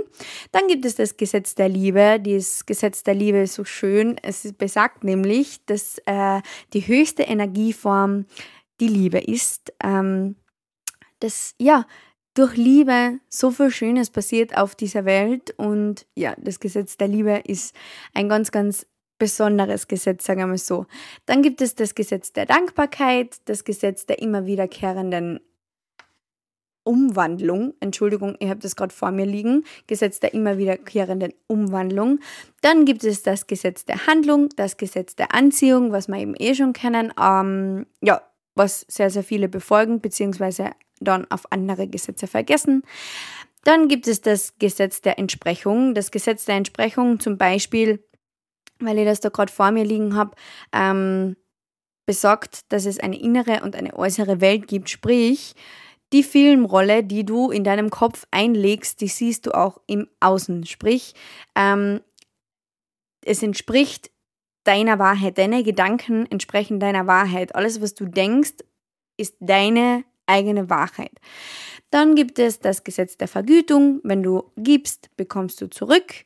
Dann 0.51 0.67
gibt 0.67 0.85
es 0.85 0.95
das 0.95 1.17
Gesetz 1.17 1.53
der 1.53 1.69
Liebe. 1.69 2.19
Dieses 2.19 2.65
Gesetz 2.65 3.03
der 3.03 3.13
Liebe 3.13 3.39
ist 3.39 3.53
so 3.53 3.63
schön. 3.63 4.17
Es 4.23 4.51
besagt 4.53 5.03
nämlich, 5.03 5.63
dass 5.67 5.99
äh, 6.05 6.41
die 6.73 6.87
höchste 6.87 7.23
Energieform 7.23 8.25
die 8.79 8.87
Liebe 8.87 9.19
ist. 9.19 9.71
Ähm, 9.83 10.35
dass, 11.19 11.53
ja, 11.59 11.85
durch 12.33 12.55
Liebe 12.55 13.19
so 13.29 13.49
viel 13.51 13.71
Schönes 13.71 14.09
passiert 14.09 14.57
auf 14.57 14.75
dieser 14.75 15.05
Welt 15.05 15.55
und 15.57 16.05
ja, 16.15 16.35
das 16.37 16.59
Gesetz 16.59 16.95
der 16.95 17.07
Liebe 17.07 17.41
ist 17.45 17.75
ein 18.13 18.29
ganz, 18.29 18.51
ganz 18.51 18.85
besonderes 19.17 19.87
Gesetz, 19.87 20.25
sagen 20.25 20.39
wir 20.39 20.47
mal 20.47 20.57
so. 20.57 20.85
Dann 21.25 21.41
gibt 21.41 21.61
es 21.61 21.75
das 21.75 21.95
Gesetz 21.95 22.33
der 22.33 22.45
Dankbarkeit, 22.45 23.37
das 23.45 23.63
Gesetz 23.63 24.05
der 24.05 24.19
immer 24.19 24.45
wiederkehrenden 24.45 25.39
Umwandlung. 26.87 27.73
Entschuldigung, 27.81 28.37
ihr 28.39 28.49
habt 28.49 28.63
das 28.63 28.77
gerade 28.77 28.93
vor 28.93 29.11
mir 29.11 29.25
liegen. 29.25 29.65
Gesetz 29.87 30.21
der 30.21 30.33
immer 30.33 30.57
wiederkehrenden 30.57 31.33
Umwandlung. 31.47 32.19
Dann 32.61 32.85
gibt 32.85 33.03
es 33.03 33.23
das 33.23 33.45
Gesetz 33.45 33.83
der 33.83 34.07
Handlung, 34.07 34.49
das 34.55 34.77
Gesetz 34.77 35.15
der 35.15 35.33
Anziehung, 35.33 35.91
was 35.91 36.07
wir 36.07 36.17
eben 36.17 36.35
eh 36.39 36.55
schon 36.55 36.71
kennen. 36.71 37.13
Ähm, 37.21 37.85
ja, 38.01 38.21
was 38.55 38.85
sehr, 38.87 39.09
sehr 39.09 39.23
viele 39.23 39.49
befolgen, 39.49 39.99
beziehungsweise 39.99 40.71
dann 40.99 41.29
auf 41.29 41.51
andere 41.51 41.87
Gesetze 41.87 42.25
vergessen. 42.25 42.83
Dann 43.63 43.89
gibt 43.89 44.07
es 44.07 44.21
das 44.21 44.57
Gesetz 44.57 45.01
der 45.01 45.19
Entsprechung. 45.19 45.93
Das 45.93 46.11
Gesetz 46.11 46.45
der 46.45 46.55
Entsprechung 46.55 47.19
zum 47.19 47.37
Beispiel 47.37 48.01
weil 48.79 48.97
ich 48.99 49.05
das 49.05 49.19
da 49.19 49.29
gerade 49.29 49.51
vor 49.51 49.71
mir 49.71 49.83
liegen 49.83 50.15
habe, 50.15 50.35
ähm, 50.73 51.35
besagt, 52.05 52.71
dass 52.71 52.85
es 52.85 52.99
eine 52.99 53.19
innere 53.19 53.61
und 53.63 53.75
eine 53.75 53.95
äußere 53.95 54.41
Welt 54.41 54.67
gibt. 54.67 54.89
Sprich, 54.89 55.55
die 56.13 56.23
Filmrolle, 56.23 57.03
die 57.03 57.25
du 57.25 57.51
in 57.51 57.63
deinem 57.63 57.89
Kopf 57.89 58.25
einlegst, 58.31 59.01
die 59.01 59.09
siehst 59.09 59.45
du 59.45 59.51
auch 59.51 59.81
im 59.87 60.07
Außen. 60.19 60.65
Sprich, 60.65 61.13
ähm, 61.55 62.01
es 63.25 63.43
entspricht 63.43 64.09
deiner 64.63 64.99
Wahrheit. 64.99 65.37
Deine 65.37 65.63
Gedanken 65.63 66.25
entsprechen 66.25 66.79
deiner 66.79 67.07
Wahrheit. 67.07 67.55
Alles, 67.55 67.81
was 67.81 67.93
du 67.93 68.05
denkst, 68.05 68.63
ist 69.17 69.35
deine 69.39 70.05
eigene 70.27 70.69
Wahrheit. 70.69 71.13
Dann 71.89 72.15
gibt 72.15 72.37
es 72.37 72.59
das 72.59 72.83
Gesetz 72.83 73.17
der 73.17 73.29
Vergütung. 73.29 74.01
Wenn 74.03 74.21
du 74.21 74.43
gibst, 74.57 75.09
bekommst 75.15 75.61
du 75.61 75.69
zurück. 75.69 76.25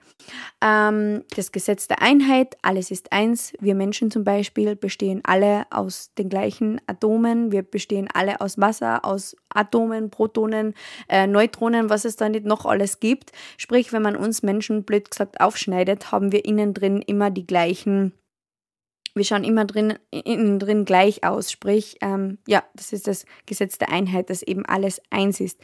Ähm, 0.59 1.23
das 1.35 1.51
Gesetz 1.51 1.87
der 1.87 2.01
Einheit. 2.01 2.57
Alles 2.63 2.89
ist 2.89 3.11
eins. 3.11 3.53
Wir 3.59 3.75
Menschen 3.75 4.09
zum 4.09 4.23
Beispiel 4.23 4.75
bestehen 4.75 5.21
alle 5.23 5.65
aus 5.69 6.13
den 6.17 6.29
gleichen 6.29 6.81
Atomen. 6.87 7.51
Wir 7.51 7.61
bestehen 7.61 8.09
alle 8.11 8.41
aus 8.41 8.57
Wasser, 8.57 9.05
aus 9.05 9.35
Atomen, 9.49 10.09
Protonen, 10.09 10.73
äh, 11.07 11.27
Neutronen, 11.27 11.91
was 11.91 12.05
es 12.05 12.15
da 12.15 12.27
nicht 12.27 12.45
noch 12.45 12.65
alles 12.65 12.99
gibt. 12.99 13.31
Sprich, 13.57 13.93
wenn 13.93 14.01
man 14.01 14.15
uns 14.15 14.41
Menschen 14.41 14.83
blöd 14.83 15.11
gesagt 15.11 15.41
aufschneidet, 15.41 16.11
haben 16.11 16.31
wir 16.31 16.43
innen 16.43 16.73
drin 16.73 17.03
immer 17.03 17.29
die 17.29 17.45
gleichen 17.45 18.13
wir 19.13 19.23
schauen 19.23 19.43
immer 19.43 19.65
drin, 19.65 19.95
innen 20.09 20.59
drin 20.59 20.85
gleich 20.85 21.23
aus. 21.23 21.51
Sprich, 21.51 21.97
ähm, 22.01 22.37
ja, 22.47 22.63
das 22.75 22.93
ist 22.93 23.07
das 23.07 23.25
Gesetz 23.45 23.77
der 23.77 23.89
Einheit, 23.89 24.29
dass 24.29 24.41
eben 24.41 24.65
alles 24.65 25.01
eins 25.09 25.39
ist. 25.39 25.59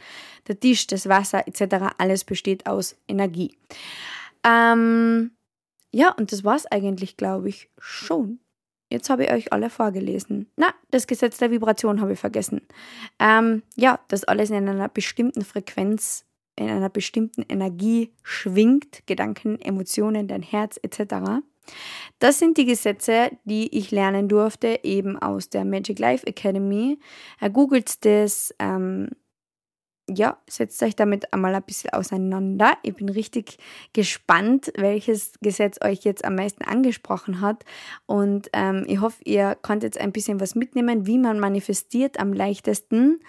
Der 0.46 0.58
Tisch, 0.58 0.86
das 0.86 1.08
Wasser 1.08 1.46
etc., 1.46 1.94
alles 1.98 2.24
besteht 2.24 2.66
aus 2.66 2.96
Energie. 3.08 3.56
Ähm, 4.44 5.32
ja, 5.92 6.12
und 6.12 6.32
das 6.32 6.44
war 6.44 6.56
es 6.56 6.66
eigentlich, 6.66 7.16
glaube 7.16 7.48
ich, 7.48 7.70
schon. 7.78 8.40
Jetzt 8.90 9.10
habe 9.10 9.24
ich 9.24 9.32
euch 9.32 9.52
alle 9.52 9.70
vorgelesen. 9.70 10.50
Na, 10.56 10.72
das 10.90 11.06
Gesetz 11.06 11.38
der 11.38 11.50
Vibration 11.50 12.00
habe 12.00 12.14
ich 12.14 12.18
vergessen. 12.18 12.62
Ähm, 13.18 13.62
ja, 13.76 14.00
dass 14.08 14.24
alles 14.24 14.50
in 14.50 14.68
einer 14.68 14.88
bestimmten 14.88 15.42
Frequenz, 15.42 16.24
in 16.56 16.70
einer 16.70 16.88
bestimmten 16.88 17.42
Energie 17.42 18.12
schwingt, 18.22 19.06
Gedanken, 19.06 19.60
Emotionen, 19.60 20.26
dein 20.26 20.42
Herz 20.42 20.78
etc. 20.82 21.42
Das 22.18 22.38
sind 22.38 22.58
die 22.58 22.64
Gesetze, 22.64 23.30
die 23.44 23.76
ich 23.76 23.90
lernen 23.90 24.28
durfte, 24.28 24.80
eben 24.82 25.18
aus 25.18 25.50
der 25.50 25.64
Magic 25.64 25.98
Life 25.98 26.26
Academy. 26.26 26.98
Er 27.40 27.50
googelt 27.50 28.04
das, 28.04 28.54
ähm, 28.58 29.08
ja, 30.10 30.38
setzt 30.48 30.82
euch 30.82 30.96
damit 30.96 31.32
einmal 31.32 31.54
ein 31.54 31.62
bisschen 31.62 31.90
auseinander. 31.90 32.72
Ich 32.82 32.94
bin 32.94 33.08
richtig 33.08 33.58
gespannt, 33.92 34.72
welches 34.76 35.34
Gesetz 35.42 35.78
euch 35.84 36.00
jetzt 36.04 36.24
am 36.24 36.34
meisten 36.34 36.64
angesprochen 36.64 37.40
hat. 37.40 37.64
Und 38.06 38.48
ähm, 38.52 38.84
ich 38.88 39.00
hoffe, 39.00 39.22
ihr 39.24 39.54
konntet 39.60 39.94
jetzt 39.94 40.02
ein 40.02 40.12
bisschen 40.12 40.40
was 40.40 40.54
mitnehmen, 40.54 41.06
wie 41.06 41.18
man 41.18 41.38
manifestiert 41.38 42.18
am 42.18 42.32
leichtesten. 42.32 43.20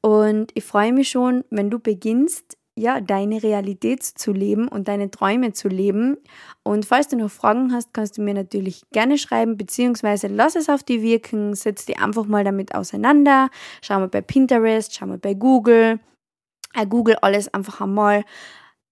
Und 0.00 0.52
ich 0.54 0.64
freue 0.64 0.92
mich 0.92 1.10
schon, 1.10 1.44
wenn 1.50 1.70
du 1.70 1.78
beginnst, 1.78 2.55
ja, 2.78 3.00
deine 3.00 3.42
Realität 3.42 4.02
zu 4.02 4.32
leben 4.32 4.68
und 4.68 4.88
deine 4.88 5.10
Träume 5.10 5.52
zu 5.52 5.68
leben. 5.68 6.18
Und 6.62 6.84
falls 6.84 7.08
du 7.08 7.16
noch 7.16 7.30
Fragen 7.30 7.72
hast, 7.72 7.94
kannst 7.94 8.18
du 8.18 8.22
mir 8.22 8.34
natürlich 8.34 8.82
gerne 8.92 9.16
schreiben, 9.16 9.56
beziehungsweise 9.56 10.26
lass 10.26 10.56
es 10.56 10.68
auf 10.68 10.82
die 10.82 11.00
wirken, 11.00 11.54
setz 11.54 11.86
dich 11.86 11.98
einfach 11.98 12.26
mal 12.26 12.44
damit 12.44 12.74
auseinander. 12.74 13.48
Schau 13.80 13.98
mal 13.98 14.08
bei 14.08 14.20
Pinterest, 14.20 14.94
schau 14.94 15.06
mal 15.06 15.18
bei 15.18 15.32
Google. 15.32 16.00
Äh, 16.74 16.86
Google 16.86 17.16
alles 17.22 17.52
einfach 17.52 17.80
einmal. 17.80 18.24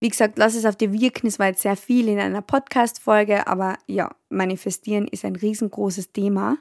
Wie 0.00 0.08
gesagt, 0.08 0.38
lass 0.38 0.54
es 0.54 0.64
auf 0.64 0.76
die 0.76 0.92
wirken. 0.92 1.26
Es 1.26 1.38
war 1.38 1.48
jetzt 1.48 1.62
sehr 1.62 1.76
viel 1.76 2.08
in 2.08 2.18
einer 2.18 2.42
Podcast-Folge, 2.42 3.46
aber 3.46 3.76
ja, 3.86 4.10
manifestieren 4.30 5.06
ist 5.08 5.24
ein 5.24 5.36
riesengroßes 5.36 6.12
Thema. 6.12 6.56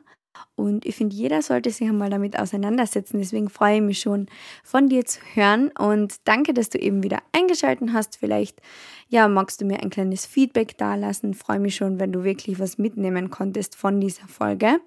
Und 0.55 0.85
ich 0.85 0.95
finde, 0.95 1.15
jeder 1.15 1.41
sollte 1.41 1.69
sich 1.69 1.87
einmal 1.87 2.09
damit 2.09 2.37
auseinandersetzen. 2.37 3.19
Deswegen 3.19 3.49
freue 3.49 3.77
ich 3.77 3.81
mich 3.81 3.99
schon, 3.99 4.27
von 4.63 4.89
dir 4.89 5.05
zu 5.05 5.19
hören. 5.33 5.69
Und 5.77 6.15
danke, 6.25 6.53
dass 6.53 6.69
du 6.69 6.79
eben 6.79 7.03
wieder 7.03 7.19
eingeschaltet 7.31 7.89
hast. 7.93 8.17
Vielleicht, 8.17 8.61
ja, 9.09 9.27
magst 9.27 9.61
du 9.61 9.65
mir 9.65 9.81
ein 9.81 9.89
kleines 9.89 10.25
Feedback 10.25 10.77
dalassen. 10.77 11.33
Freue 11.33 11.59
mich 11.59 11.75
schon, 11.75 11.99
wenn 11.99 12.11
du 12.11 12.23
wirklich 12.23 12.59
was 12.59 12.77
mitnehmen 12.77 13.29
konntest 13.29 13.75
von 13.75 13.99
dieser 13.99 14.27
Folge. 14.27 14.79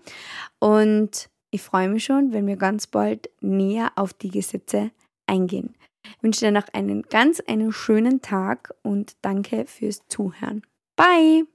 Und 0.58 1.28
ich 1.50 1.62
freue 1.62 1.88
mich 1.88 2.04
schon, 2.04 2.32
wenn 2.32 2.46
wir 2.46 2.56
ganz 2.56 2.86
bald 2.86 3.30
näher 3.40 3.92
auf 3.96 4.12
die 4.12 4.30
Gesetze 4.30 4.90
eingehen. 5.26 5.74
Ich 6.04 6.22
wünsche 6.22 6.40
dir 6.40 6.52
noch 6.52 6.68
einen 6.72 7.02
ganz 7.02 7.40
einen 7.40 7.72
schönen 7.72 8.20
Tag 8.20 8.74
und 8.82 9.16
danke 9.22 9.66
fürs 9.66 10.06
Zuhören. 10.08 10.62
Bye! 10.96 11.46